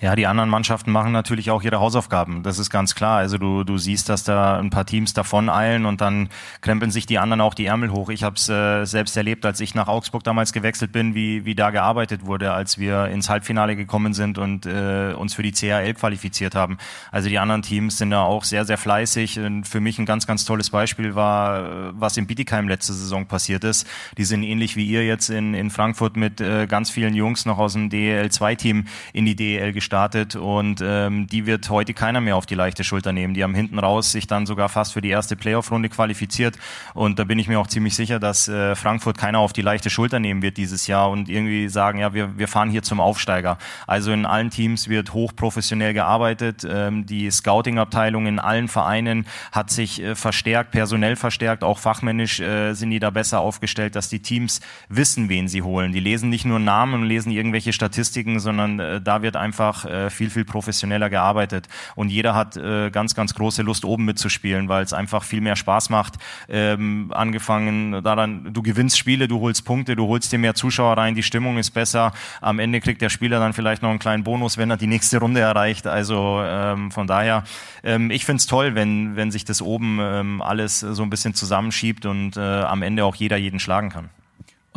[0.01, 2.45] Ja, die anderen Mannschaften machen natürlich auch ihre Hausaufgaben.
[2.45, 3.19] Das ist ganz klar.
[3.19, 6.29] Also du, du siehst, dass da ein paar Teams davon eilen und dann
[6.61, 8.09] krempeln sich die anderen auch die Ärmel hoch.
[8.09, 11.57] Ich habe es äh, selbst erlebt, als ich nach Augsburg damals gewechselt bin, wie, wie
[11.57, 15.95] da gearbeitet wurde, als wir ins Halbfinale gekommen sind und äh, uns für die CHL
[15.95, 16.79] qualifiziert haben.
[17.11, 19.41] Also die anderen Teams sind da auch sehr, sehr fleißig.
[19.41, 23.65] Und für mich ein ganz, ganz tolles Beispiel war, was in Bietigheim letzte Saison passiert
[23.65, 23.85] ist.
[24.17, 27.59] Die sind ähnlich wie ihr jetzt in, in Frankfurt mit äh, ganz vielen Jungs noch
[27.59, 32.37] aus dem DEL2-Team in die DEL gestartet gestartet und ähm, die wird heute keiner mehr
[32.37, 33.33] auf die leichte Schulter nehmen.
[33.33, 36.59] Die haben hinten raus sich dann sogar fast für die erste Playoff-Runde qualifiziert
[36.93, 39.89] und da bin ich mir auch ziemlich sicher, dass äh, Frankfurt keiner auf die leichte
[39.89, 43.57] Schulter nehmen wird dieses Jahr und irgendwie sagen, ja, wir, wir fahren hier zum Aufsteiger.
[43.87, 46.67] Also in allen Teams wird hochprofessionell gearbeitet.
[46.71, 52.75] Ähm, die Scouting-Abteilung in allen Vereinen hat sich äh, verstärkt, personell verstärkt, auch fachmännisch äh,
[52.75, 54.61] sind die da besser aufgestellt, dass die Teams
[54.91, 55.93] wissen, wen sie holen.
[55.93, 59.91] Die lesen nicht nur Namen und lesen irgendwelche Statistiken, sondern äh, da wird einfach einfach
[59.91, 61.69] äh, viel, viel professioneller gearbeitet.
[61.95, 65.57] Und jeder hat äh, ganz, ganz große Lust, oben mitzuspielen, weil es einfach viel mehr
[65.57, 66.15] Spaß macht.
[66.49, 71.15] Ähm, angefangen daran, du gewinnst Spiele, du holst Punkte, du holst dir mehr Zuschauer rein,
[71.15, 72.13] die Stimmung ist besser.
[72.41, 75.19] Am Ende kriegt der Spieler dann vielleicht noch einen kleinen Bonus, wenn er die nächste
[75.19, 75.87] Runde erreicht.
[75.87, 77.45] Also ähm, von daher,
[77.83, 82.07] ähm, ich find's toll, wenn, wenn sich das oben ähm, alles so ein bisschen zusammenschiebt
[82.07, 84.11] und äh, am Ende auch jeder jeden schlagen kann.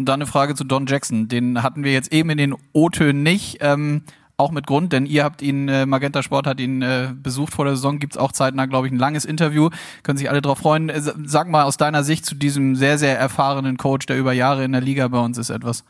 [0.01, 1.27] Und dann eine Frage zu Don Jackson.
[1.27, 3.57] Den hatten wir jetzt eben in den O-Tönen nicht.
[3.61, 4.01] Ähm,
[4.41, 7.65] auch mit Grund, denn ihr habt ihn, äh, Magenta Sport hat ihn äh, besucht vor
[7.65, 9.69] der Saison, gibt's auch zeitnah, glaube ich, ein langes Interview.
[10.03, 10.89] Können sich alle drauf freuen.
[10.89, 14.63] Äh, sag mal aus deiner Sicht zu diesem sehr, sehr erfahrenen Coach, der über Jahre
[14.63, 15.85] in der Liga bei uns ist, etwas.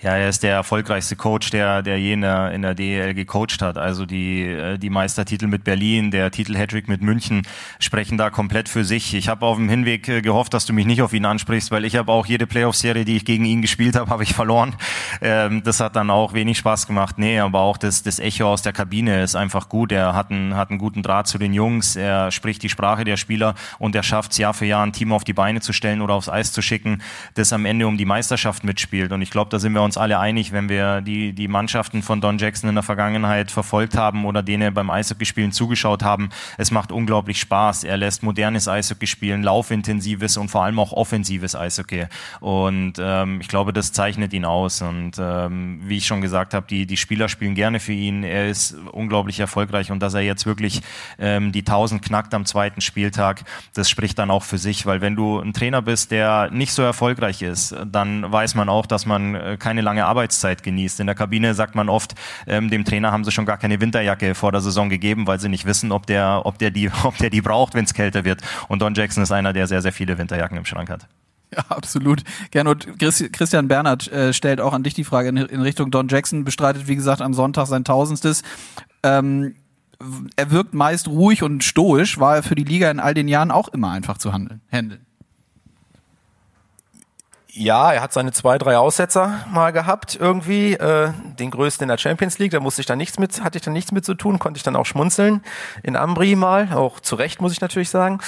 [0.00, 3.60] Ja, er ist der erfolgreichste Coach, der, der je in der, in der DEL gecoacht
[3.60, 3.76] hat.
[3.78, 7.42] Also die, äh, die Meistertitel mit Berlin, der Titel Hattrick mit München
[7.80, 9.12] sprechen da komplett für sich.
[9.14, 11.84] Ich habe auf dem Hinweg äh, gehofft, dass du mich nicht auf ihn ansprichst, weil
[11.84, 14.76] ich habe auch jede Playoff-Serie, die ich gegen ihn gespielt habe, habe ich verloren.
[15.20, 17.18] Ähm, das hat dann auch wenig Spaß gemacht.
[17.18, 19.90] Nee, aber auch das, das Echo aus der Kabine ist einfach gut.
[19.90, 23.16] Er hat einen, hat einen guten Draht zu den Jungs, er spricht die Sprache der
[23.16, 26.02] Spieler und er schafft es Jahr für Jahr, ein Team auf die Beine zu stellen
[26.02, 27.02] oder aufs Eis zu schicken,
[27.34, 29.10] das am Ende um die Meisterschaft mitspielt.
[29.10, 32.20] Und ich glaube, da sind wir uns alle einig, wenn wir die, die Mannschaften von
[32.20, 36.28] Don Jackson in der Vergangenheit verfolgt haben oder denen beim Eishockeyspielen zugeschaut haben.
[36.58, 37.84] Es macht unglaublich Spaß.
[37.84, 42.06] Er lässt modernes Eishockey spielen, laufintensives und vor allem auch offensives Eishockey.
[42.40, 44.82] Und ähm, ich glaube, das zeichnet ihn aus.
[44.82, 48.24] Und ähm, wie ich schon gesagt habe, die, die Spieler spielen gerne für ihn.
[48.24, 50.82] Er ist unglaublich erfolgreich und dass er jetzt wirklich
[51.18, 55.16] ähm, die 1000 knackt am zweiten Spieltag, das spricht dann auch für sich, weil wenn
[55.16, 59.34] du ein Trainer bist, der nicht so erfolgreich ist, dann weiß man auch, dass man
[59.34, 60.98] äh, keine lange Arbeit Arbeitszeit genießt.
[60.98, 62.14] In der Kabine sagt man oft,
[62.46, 65.48] ähm, dem Trainer haben sie schon gar keine Winterjacke vor der Saison gegeben, weil sie
[65.48, 68.42] nicht wissen, ob der, ob der die, ob der die braucht, wenn es kälter wird.
[68.68, 71.06] Und Don Jackson ist einer, der sehr, sehr viele Winterjacken im Schrank hat.
[71.54, 72.24] Ja, absolut.
[72.50, 76.44] Gernot, Christian Bernhard äh, stellt auch an dich die Frage in, in, Richtung Don Jackson,
[76.44, 78.42] bestreitet, wie gesagt, am Sonntag sein Tausendstes.
[79.02, 79.54] Ähm,
[80.36, 83.50] er wirkt meist ruhig und stoisch, war er für die Liga in all den Jahren
[83.50, 85.07] auch immer einfach zu handeln, handeln.
[87.58, 90.74] Ja, er hat seine zwei, drei Aussetzer mal gehabt irgendwie.
[90.74, 93.64] Äh, den größten in der Champions League, da musste ich dann nichts mit, hatte ich
[93.64, 95.42] dann nichts mit zu tun, konnte ich dann auch schmunzeln.
[95.82, 98.20] In Ambri mal, auch zu Recht muss ich natürlich sagen.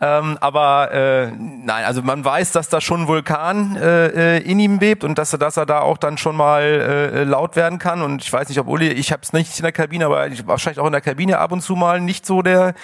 [0.00, 4.60] Ähm, aber äh, nein, also man weiß, dass da schon ein Vulkan äh, äh in
[4.60, 7.80] ihm bebt und dass er, dass er da auch dann schon mal äh, laut werden
[7.80, 8.02] kann.
[8.02, 10.46] Und ich weiß nicht, ob Uli, ich habe es nicht in der Kabine, aber ich,
[10.46, 12.74] wahrscheinlich auch in der Kabine ab und zu mal nicht so der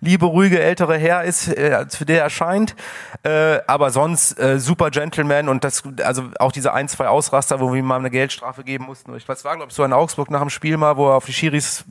[0.00, 2.74] liebe, ruhige, ältere Herr ist, äh, für der erscheint.
[3.22, 7.72] Äh, aber sonst äh, super Gentleman und das, also auch diese ein, zwei Ausraster, wo
[7.72, 9.14] wir mal eine Geldstrafe geben mussten.
[9.14, 11.26] Ich weiß, war, glaube ich, so in Augsburg nach dem Spiel mal, wo er auf
[11.26, 11.84] die Schiris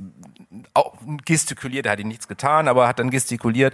[1.26, 3.74] gestikuliert, er hat ihm nichts getan, aber hat dann gestikuliert.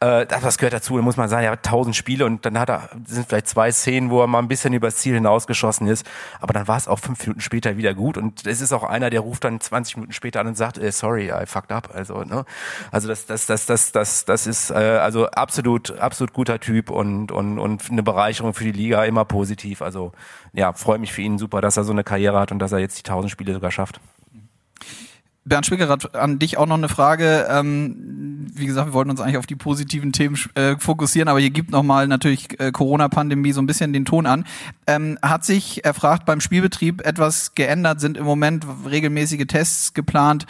[0.00, 2.70] Äh, das gehört dazu, da muss man sagen, er hat tausend Spiele und dann hat
[2.70, 6.06] er, sind vielleicht zwei Szenen, wo er mal ein bisschen übers Ziel hinausgeschossen ist,
[6.40, 9.10] aber dann war es auch fünf Minuten später wieder gut und es ist auch einer,
[9.10, 12.22] der ruft dann 20 Minuten später an und sagt, äh, sorry, I fucked up, also,
[12.22, 12.44] ne?
[12.92, 17.32] Also das, das, das, das, das, das ist äh, also absolut, absolut guter Typ und,
[17.32, 20.12] und, und eine Bereicherung für die Liga, immer positiv, also
[20.52, 22.78] ja, freue mich für ihn super, dass er so eine Karriere hat und dass er
[22.78, 24.00] jetzt die tausend Spiele sogar schafft.
[25.44, 27.46] Bernd Schwickerath, an dich auch noch eine Frage.
[27.50, 31.50] Ähm, wie gesagt, wir wollten uns eigentlich auf die positiven Themen äh, fokussieren, aber hier
[31.50, 34.44] gibt nochmal natürlich äh, Corona-Pandemie so ein bisschen den Ton an.
[34.86, 38.00] Ähm, hat sich erfragt beim Spielbetrieb etwas geändert?
[38.00, 40.46] Sind im Moment regelmäßige Tests geplant?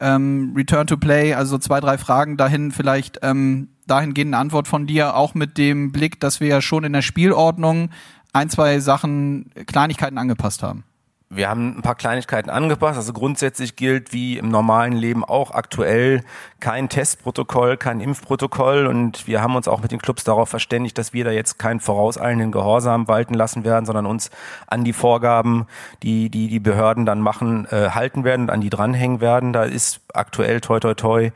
[0.00, 4.86] Ähm, Return to Play, also zwei, drei Fragen dahin, vielleicht ähm, dahingehend eine Antwort von
[4.86, 7.90] dir, auch mit dem Blick, dass wir ja schon in der Spielordnung
[8.32, 10.84] ein, zwei Sachen, Kleinigkeiten angepasst haben
[11.32, 12.96] wir haben ein paar Kleinigkeiten angepasst.
[12.98, 16.24] Also grundsätzlich gilt wie im normalen Leben auch aktuell
[16.58, 18.88] kein Testprotokoll, kein Impfprotokoll.
[18.88, 21.78] Und wir haben uns auch mit den Clubs darauf verständigt, dass wir da jetzt keinen
[21.78, 24.30] vorauseilenden Gehorsam walten lassen werden, sondern uns
[24.66, 25.66] an die Vorgaben,
[26.02, 29.52] die die, die Behörden dann machen, äh, halten werden und an die dranhängen werden.
[29.52, 31.30] Da ist aktuell toi toi toi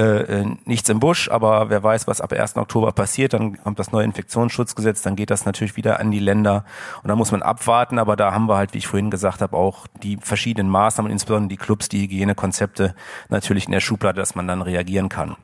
[0.00, 2.56] äh, äh, nichts im Busch, aber wer weiß, was ab 1.
[2.56, 6.64] Oktober passiert, dann kommt das neue Infektionsschutzgesetz, dann geht das natürlich wieder an die Länder
[7.02, 9.54] und da muss man abwarten, aber da haben wir halt, wie ich vorhin gesagt habe,
[9.54, 12.94] auch die verschiedenen Maßnahmen, insbesondere die Clubs, die Hygienekonzepte
[13.28, 15.36] natürlich in der Schublade, dass man dann reagieren kann.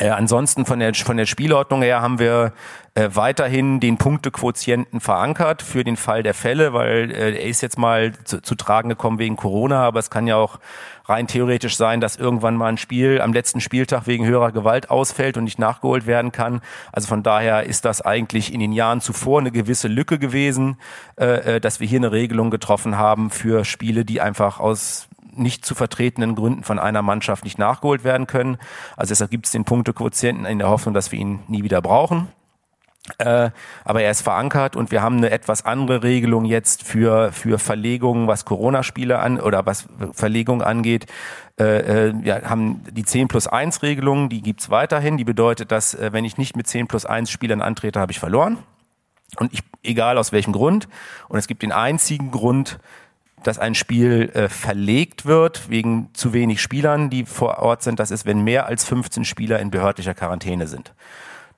[0.00, 2.52] Äh, ansonsten von der, von der Spielordnung her haben wir
[2.94, 7.78] äh, weiterhin den Punktequotienten verankert für den Fall der Fälle, weil äh, er ist jetzt
[7.78, 10.58] mal zu, zu tragen gekommen wegen Corona, aber es kann ja auch
[11.04, 15.36] rein theoretisch sein, dass irgendwann mal ein Spiel am letzten Spieltag wegen höherer Gewalt ausfällt
[15.36, 16.62] und nicht nachgeholt werden kann.
[16.92, 20.78] Also von daher ist das eigentlich in den Jahren zuvor eine gewisse Lücke gewesen,
[21.16, 25.09] äh, äh dass wir hier eine Regelung getroffen haben für Spiele, die einfach aus
[25.40, 28.58] nicht zu vertretenen Gründen von einer Mannschaft nicht nachgeholt werden können.
[28.96, 32.28] Also deshalb gibt es den Punktequotienten in der Hoffnung, dass wir ihn nie wieder brauchen.
[33.18, 33.50] Äh,
[33.84, 38.28] aber er ist verankert und wir haben eine etwas andere Regelung jetzt für für Verlegungen,
[38.28, 41.06] was Corona-Spiele an oder was Verlegung angeht.
[41.58, 45.16] Äh, äh, wir haben die 10 plus 1 Regelung, die gibt's weiterhin.
[45.16, 48.20] Die bedeutet, dass äh, wenn ich nicht mit 10 plus 1 Spielern antrete, habe ich
[48.20, 48.58] verloren.
[49.36, 50.88] Und ich, egal aus welchem Grund.
[51.28, 52.78] Und es gibt den einzigen Grund,
[53.42, 58.00] dass ein Spiel äh, verlegt wird wegen zu wenig Spielern, die vor Ort sind.
[58.00, 60.92] Das ist, wenn mehr als 15 Spieler in behördlicher Quarantäne sind.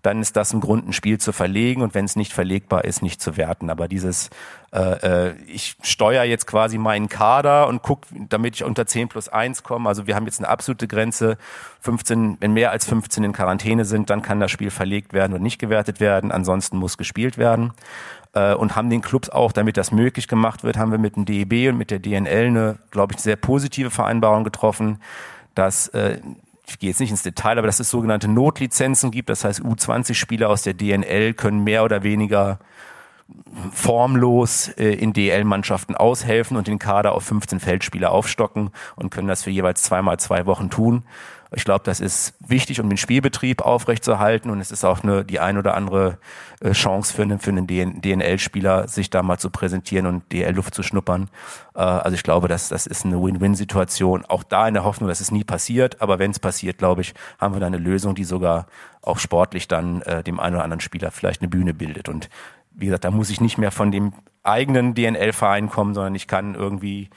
[0.03, 3.03] Dann ist das ein Grund, ein Spiel zu verlegen und wenn es nicht verlegbar ist,
[3.03, 3.71] nicht zu werten.
[3.71, 4.31] Aber dieses,
[4.73, 9.29] äh, äh, ich steuere jetzt quasi meinen Kader und gucke, damit ich unter 10 plus
[9.29, 9.89] 1 komme.
[9.89, 11.39] Also wir haben jetzt eine absolute Grenze.
[11.83, 15.43] 15, wenn mehr als 15 in Quarantäne sind, dann kann das Spiel verlegt werden und
[15.43, 16.33] nicht gewertet werden.
[16.33, 17.73] Ansonsten muss gespielt werden
[18.35, 21.25] äh, und haben den Clubs auch, damit das möglich gemacht wird, haben wir mit dem
[21.25, 24.99] DEB und mit der DNL eine, glaube ich, sehr positive Vereinbarung getroffen,
[25.55, 26.19] dass äh,
[26.67, 29.29] ich gehe jetzt nicht ins Detail, aber dass es sogenannte Notlizenzen gibt.
[29.29, 32.59] Das heißt, U20-Spieler aus der DNL können mehr oder weniger
[33.73, 39.43] formlos äh, in DL-Mannschaften aushelfen und den Kader auf 15 Feldspieler aufstocken und können das
[39.43, 41.03] für jeweils zweimal zwei Wochen tun.
[41.55, 45.39] Ich glaube, das ist wichtig, um den Spielbetrieb aufrechtzuerhalten und es ist auch eine, die
[45.39, 46.19] ein oder andere
[46.61, 50.83] äh, Chance für einen, für einen DNL-Spieler, sich da mal zu präsentieren und DL-Luft zu
[50.83, 51.29] schnuppern.
[51.75, 54.25] Äh, also ich glaube, das, das ist eine Win-Win-Situation.
[54.27, 56.01] Auch da in der Hoffnung, dass es nie passiert.
[56.01, 58.67] Aber wenn es passiert, glaube ich, haben wir da eine Lösung, die sogar
[59.03, 62.09] auch sportlich dann äh, dem einen oder anderen Spieler vielleicht eine Bühne bildet.
[62.09, 62.31] Und
[62.71, 66.55] wie gesagt, da muss ich nicht mehr von dem eigenen DNL-Verein kommen, sondern ich kann
[66.55, 67.11] irgendwie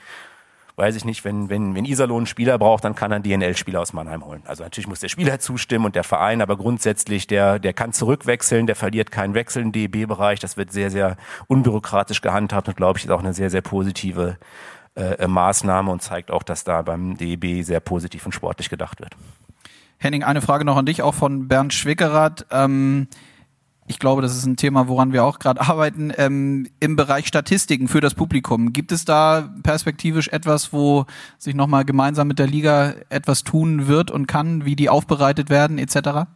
[0.76, 3.80] weiß ich nicht, wenn, wenn, wenn Iserlohn einen Spieler braucht, dann kann er einen DNL-Spieler
[3.80, 4.42] aus Mannheim holen.
[4.44, 8.66] Also natürlich muss der Spieler zustimmen und der Verein, aber grundsätzlich, der, der kann zurückwechseln,
[8.66, 10.38] der verliert keinen Wechsel im DEB-Bereich.
[10.38, 11.16] Das wird sehr, sehr
[11.46, 14.36] unbürokratisch gehandhabt und glaube ich, ist auch eine sehr, sehr positive
[14.96, 19.16] äh, Maßnahme und zeigt auch, dass da beim DEB sehr positiv und sportlich gedacht wird.
[19.98, 22.46] Henning, eine Frage noch an dich, auch von Bernd Schwickerath.
[22.50, 23.08] Ähm
[23.88, 27.88] ich glaube, das ist ein Thema, woran wir auch gerade arbeiten, ähm, im Bereich Statistiken
[27.88, 28.72] für das Publikum.
[28.72, 31.06] Gibt es da perspektivisch etwas, wo
[31.38, 35.78] sich nochmal gemeinsam mit der Liga etwas tun wird und kann, wie die aufbereitet werden
[35.78, 36.26] etc.?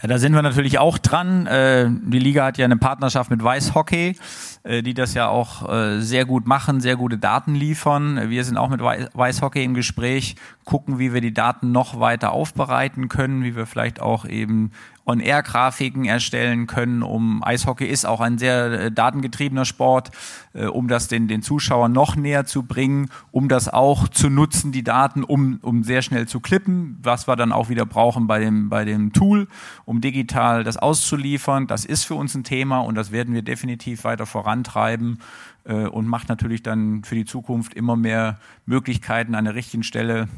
[0.00, 1.46] Ja, da sind wir natürlich auch dran.
[1.46, 4.16] Äh, die Liga hat ja eine Partnerschaft mit Weißhockey,
[4.64, 8.30] äh, die das ja auch äh, sehr gut machen, sehr gute Daten liefern.
[8.30, 13.08] Wir sind auch mit Weißhockey im Gespräch, gucken, wie wir die Daten noch weiter aufbereiten
[13.08, 14.72] können, wie wir vielleicht auch eben
[15.04, 20.10] On-Air-Grafiken erstellen können, um Eishockey ist auch ein sehr äh, datengetriebener Sport,
[20.52, 24.72] äh, um das den, den Zuschauern noch näher zu bringen, um das auch zu nutzen,
[24.72, 28.38] die Daten, um, um sehr schnell zu klippen, was wir dann auch wieder brauchen bei
[28.38, 29.48] dem, bei dem Tool,
[29.84, 31.66] um digital das auszuliefern.
[31.66, 35.18] Das ist für uns ein Thema und das werden wir definitiv weiter vorantreiben
[35.64, 40.28] äh, und macht natürlich dann für die Zukunft immer mehr Möglichkeiten an der richtigen Stelle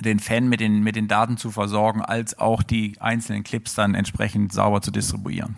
[0.00, 3.94] den Fan mit den, mit den Daten zu versorgen, als auch die einzelnen Clips dann
[3.94, 5.56] entsprechend sauber zu distribuieren.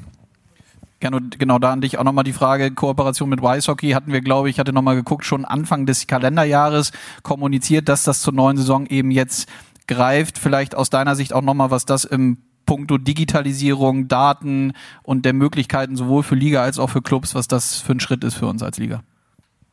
[1.01, 4.51] Genau, genau da an dich auch nochmal die Frage, Kooperation mit Hockey hatten wir, glaube
[4.51, 6.93] ich, hatte nochmal geguckt, schon Anfang des Kalenderjahres
[7.24, 9.49] kommuniziert, dass das zur neuen Saison eben jetzt
[9.88, 10.38] greift.
[10.38, 15.97] Vielleicht aus deiner Sicht auch nochmal, was das im puncto Digitalisierung, Daten und der Möglichkeiten
[15.97, 18.62] sowohl für Liga als auch für Clubs, was das für ein Schritt ist für uns
[18.62, 19.03] als Liga.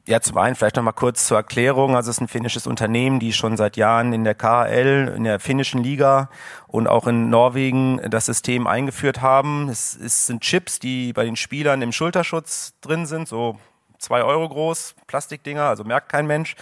[0.10, 1.96] Ja, zum einen vielleicht nochmal kurz zur Erklärung.
[1.96, 5.40] Also es ist ein finnisches Unternehmen, die schon seit Jahren in der KHL, in der
[5.40, 6.32] finnischen Liga
[6.66, 9.70] und auch in Norwegen das System eingeführt haben.
[9.70, 13.60] Es, es sind Chips, die bei den Spielern im Schulterschutz drin sind, so
[14.00, 16.56] zwei Euro groß, Plastikdinger, also merkt kein Mensch.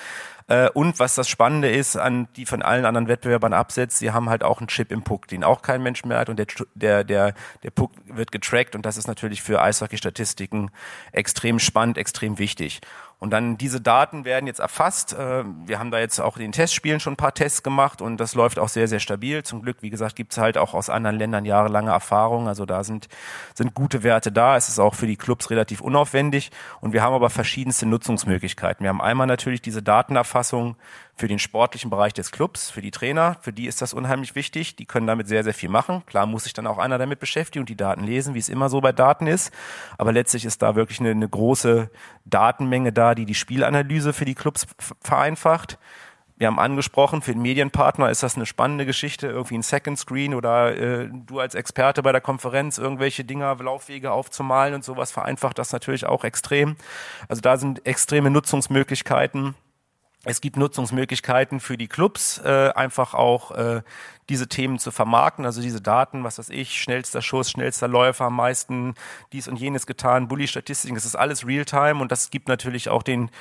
[0.48, 4.30] Äh, und was das Spannende ist, an die von allen anderen Wettbewerbern absetzt, sie haben
[4.30, 7.04] halt auch einen Chip im Puck, den auch kein Mensch mehr hat und der, der,
[7.04, 7.34] der,
[7.64, 10.72] der Puck wird getrackt und das ist natürlich für Eishockey-Statistiken
[11.12, 12.82] extrem spannend, extrem wichtig.
[13.20, 15.14] Und dann diese Daten werden jetzt erfasst.
[15.14, 18.18] Äh, wir haben da jetzt auch in den Testspielen schon ein paar Tests gemacht und
[18.18, 19.42] das läuft auch sehr, sehr stabil.
[19.44, 22.48] Zum Glück, wie gesagt, gibt es halt auch aus anderen Ländern jahrelange Erfahrung.
[22.48, 23.08] Also da sind,
[23.56, 24.56] sind gute Werte da.
[24.56, 28.84] Es ist auch für die Clubs relativ unaufwendig und wir haben aber verschiedenste Nutzungsmöglichkeiten.
[28.84, 30.76] Wir haben einmal natürlich diese Datenerfassung
[31.18, 34.76] für den sportlichen Bereich des Clubs, für die Trainer, für die ist das unheimlich wichtig.
[34.76, 36.06] Die können damit sehr, sehr viel machen.
[36.06, 38.70] Klar muss sich dann auch einer damit beschäftigen und die Daten lesen, wie es immer
[38.70, 39.52] so bei Daten ist.
[39.98, 41.90] Aber letztlich ist da wirklich eine, eine große
[42.26, 44.68] Datenmenge da, die die Spielanalyse für die Clubs
[45.02, 45.80] vereinfacht.
[46.40, 50.36] Wir haben angesprochen, für den Medienpartner ist das eine spannende Geschichte, irgendwie ein Second Screen
[50.36, 55.58] oder äh, du als Experte bei der Konferenz irgendwelche Dinger, Laufwege aufzumalen und sowas vereinfacht
[55.58, 56.76] das natürlich auch extrem.
[57.28, 59.56] Also da sind extreme Nutzungsmöglichkeiten.
[60.30, 63.82] Es gibt Nutzungsmöglichkeiten für die Clubs, äh, einfach auch äh,
[64.28, 68.36] diese Themen zu vermarkten, also diese Daten, was weiß ich, schnellster Schuss, schnellster Läufer, am
[68.36, 68.96] meisten
[69.32, 73.32] dies und jenes getan, Bully-Statistiken, das ist alles Realtime und das gibt natürlich auch den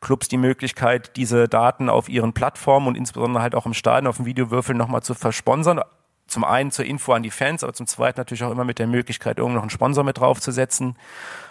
[0.00, 4.18] Clubs die Möglichkeit, diese Daten auf ihren Plattformen und insbesondere halt auch im Stadion auf
[4.18, 5.80] dem Videowürfel nochmal zu versponsern,
[6.26, 8.86] zum einen zur Info an die Fans, aber zum zweiten natürlich auch immer mit der
[8.86, 10.96] Möglichkeit, irgendwo noch einen Sponsor mit draufzusetzen.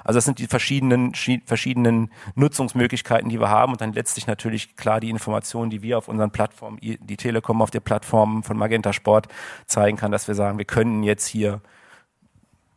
[0.04, 1.14] Also das sind die verschiedenen,
[1.46, 6.08] verschiedenen Nutzungsmöglichkeiten, die wir haben und dann letztlich natürlich klar die Informationen, die wir auf
[6.08, 9.28] unseren Plattformen, die Telekom auf der Plattform von Magenta Sport
[9.66, 11.62] zeigen kann, dass wir sagen, wir können jetzt hier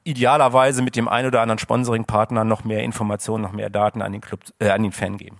[0.05, 4.21] idealerweise mit dem einen oder anderen Sponsoring-Partner noch mehr Informationen, noch mehr Daten an den
[4.23, 5.39] Club, äh, an den Fan geben.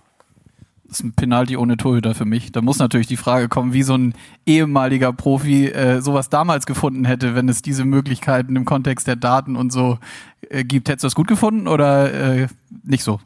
[0.89, 2.51] Das ist ein Penalty ohne Torhüter für mich.
[2.51, 4.15] Da muss natürlich die Frage kommen, wie so ein
[4.47, 9.55] ehemaliger Profi äh, sowas damals gefunden hätte, wenn es diese Möglichkeiten im Kontext der Daten
[9.55, 9.99] und so
[10.49, 10.89] äh, gibt.
[10.89, 12.47] Hättest du das gut gefunden oder äh,
[12.83, 13.19] nicht so?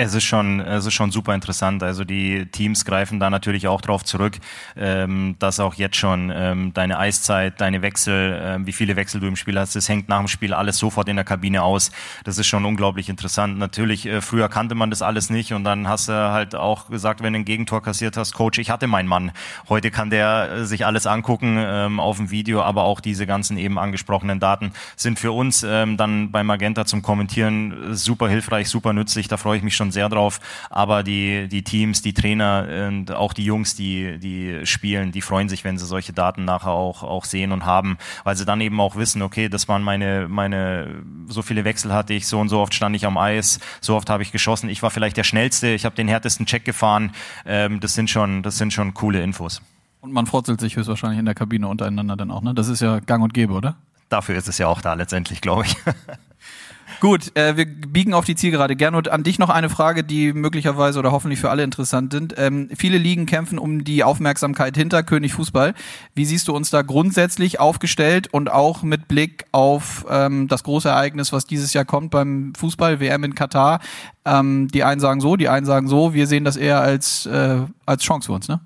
[0.00, 1.82] Es ist schon, es ist schon super interessant.
[1.82, 4.38] Also die Teams greifen da natürlich auch drauf zurück,
[4.76, 9.26] ähm, dass auch jetzt schon ähm, deine Eiszeit, deine Wechsel, äh, wie viele Wechsel du
[9.26, 11.90] im Spiel hast, das hängt nach dem Spiel alles sofort in der Kabine aus.
[12.22, 13.58] Das ist schon unglaublich interessant.
[13.58, 17.20] Natürlich, äh, früher kannte man das alles nicht und dann hast du halt auch gesagt,
[17.20, 19.32] wenn du ein Gegentor kassiert hast, Coach, ich hatte meinen Mann.
[19.68, 23.58] Heute kann der äh, sich alles angucken ähm, auf dem Video, aber auch diese ganzen
[23.58, 28.92] eben angesprochenen Daten sind für uns ähm, dann bei Magenta zum Kommentieren super hilfreich, super
[28.92, 29.26] nützlich.
[29.26, 30.40] Da freue ich mich schon schon sehr drauf.
[30.70, 35.48] Aber die, die Teams, die Trainer und auch die Jungs, die, die spielen, die freuen
[35.48, 38.80] sich, wenn sie solche Daten nachher auch, auch sehen und haben, weil sie dann eben
[38.80, 42.60] auch wissen, okay, das waren meine, meine, so viele Wechsel hatte ich, so und so
[42.60, 44.68] oft stand ich am Eis, so oft habe ich geschossen.
[44.68, 47.12] Ich war vielleicht der Schnellste, ich habe den härtesten Check gefahren.
[47.46, 49.62] Ähm, das sind schon, das sind schon coole Infos.
[50.00, 52.54] Und man frotzelt sich höchstwahrscheinlich in der Kabine untereinander dann auch, ne?
[52.54, 53.76] Das ist ja gang und gäbe, oder?
[54.08, 55.76] Dafür ist es ja auch da letztendlich, glaube ich.
[57.00, 58.74] Gut, äh, wir biegen auf die Zielgerade.
[58.74, 62.34] Gernot, an dich noch eine Frage, die möglicherweise oder hoffentlich für alle interessant sind.
[62.36, 65.74] Ähm, viele Ligen kämpfen um die Aufmerksamkeit hinter König Fußball.
[66.14, 70.88] Wie siehst du uns da grundsätzlich aufgestellt und auch mit Blick auf ähm, das große
[70.88, 73.80] Ereignis, was dieses Jahr kommt beim Fußball, WM in Katar?
[74.24, 76.14] Ähm, die einen sagen so, die einen sagen so.
[76.14, 78.60] Wir sehen das eher als, äh, als Chance für uns, ne?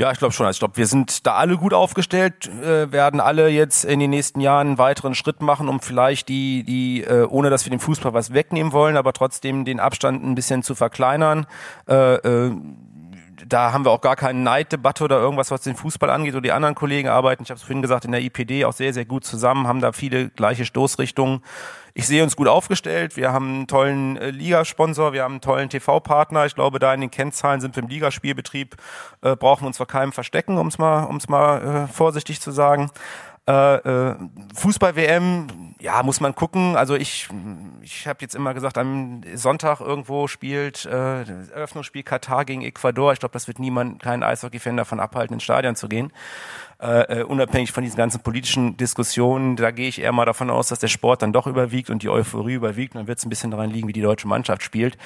[0.00, 0.46] Ja, ich glaube schon.
[0.46, 4.08] Also ich glaube, wir sind da alle gut aufgestellt, äh, werden alle jetzt in den
[4.08, 7.80] nächsten Jahren einen weiteren Schritt machen, um vielleicht die, die, äh, ohne dass wir dem
[7.80, 11.44] Fußball was wegnehmen wollen, aber trotzdem den Abstand ein bisschen zu verkleinern.
[11.86, 12.50] Äh, äh,
[13.46, 16.52] da haben wir auch gar keine Neiddebatte oder irgendwas, was den Fußball angeht oder die
[16.52, 17.42] anderen Kollegen arbeiten.
[17.42, 19.92] Ich habe es vorhin gesagt, in der IPD auch sehr, sehr gut zusammen, haben da
[19.92, 21.42] viele gleiche Stoßrichtungen.
[21.92, 23.16] Ich sehe uns gut aufgestellt.
[23.16, 26.46] Wir haben einen tollen äh, Ligasponsor, wir haben einen tollen TV-Partner.
[26.46, 28.76] Ich glaube, da in den Kennzahlen sind wir im Ligaspielbetrieb,
[29.22, 32.52] äh, brauchen wir uns vor keinem verstecken, um es mal, um's mal äh, vorsichtig zu
[32.52, 32.90] sagen.
[33.50, 34.14] Äh, äh,
[34.54, 36.76] Fußball-WM, ja, muss man gucken.
[36.76, 37.28] Also ich,
[37.82, 43.12] ich habe jetzt immer gesagt, am Sonntag irgendwo spielt äh, Eröffnungsspiel Katar gegen Ecuador.
[43.12, 46.12] Ich glaube, das wird niemand, kein Eishockey-Fan davon abhalten, ins Stadion zu gehen.
[46.80, 50.68] Äh, äh, unabhängig von diesen ganzen politischen Diskussionen, da gehe ich eher mal davon aus,
[50.68, 52.94] dass der Sport dann doch überwiegt und die Euphorie überwiegt.
[52.94, 54.96] Und dann wird es ein bisschen daran liegen, wie die deutsche Mannschaft spielt.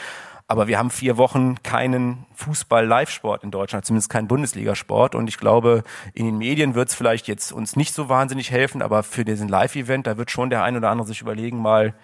[0.47, 5.15] Aber wir haben vier Wochen keinen Fußball-Live-Sport in Deutschland, zumindest keinen Bundesligasport.
[5.15, 8.83] Und ich glaube, in den Medien wird es vielleicht jetzt uns nicht so wahnsinnig helfen,
[8.83, 11.95] aber für diesen Live-Event, da wird schon der ein oder andere sich überlegen, mal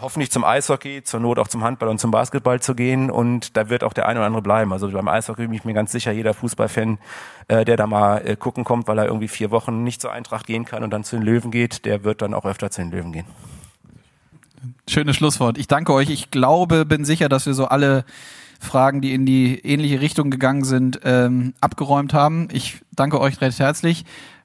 [0.00, 3.10] hoffentlich zum Eishockey, zur Not auch zum Handball und zum Basketball zu gehen.
[3.10, 4.72] Und da wird auch der eine oder andere bleiben.
[4.72, 6.98] Also beim Eishockey bin ich mir ganz sicher, jeder Fußballfan,
[7.48, 10.46] äh, der da mal äh, gucken kommt, weil er irgendwie vier Wochen nicht zur Eintracht
[10.46, 12.90] gehen kann und dann zu den Löwen geht, der wird dann auch öfter zu den
[12.90, 13.26] Löwen gehen.
[14.88, 15.58] Schönes Schlusswort.
[15.58, 16.10] Ich danke euch.
[16.10, 18.04] Ich glaube, bin sicher, dass wir so alle
[18.60, 22.48] Fragen, die in die ähnliche Richtung gegangen sind, ähm, abgeräumt haben.
[22.52, 24.04] Ich danke euch recht herzlich.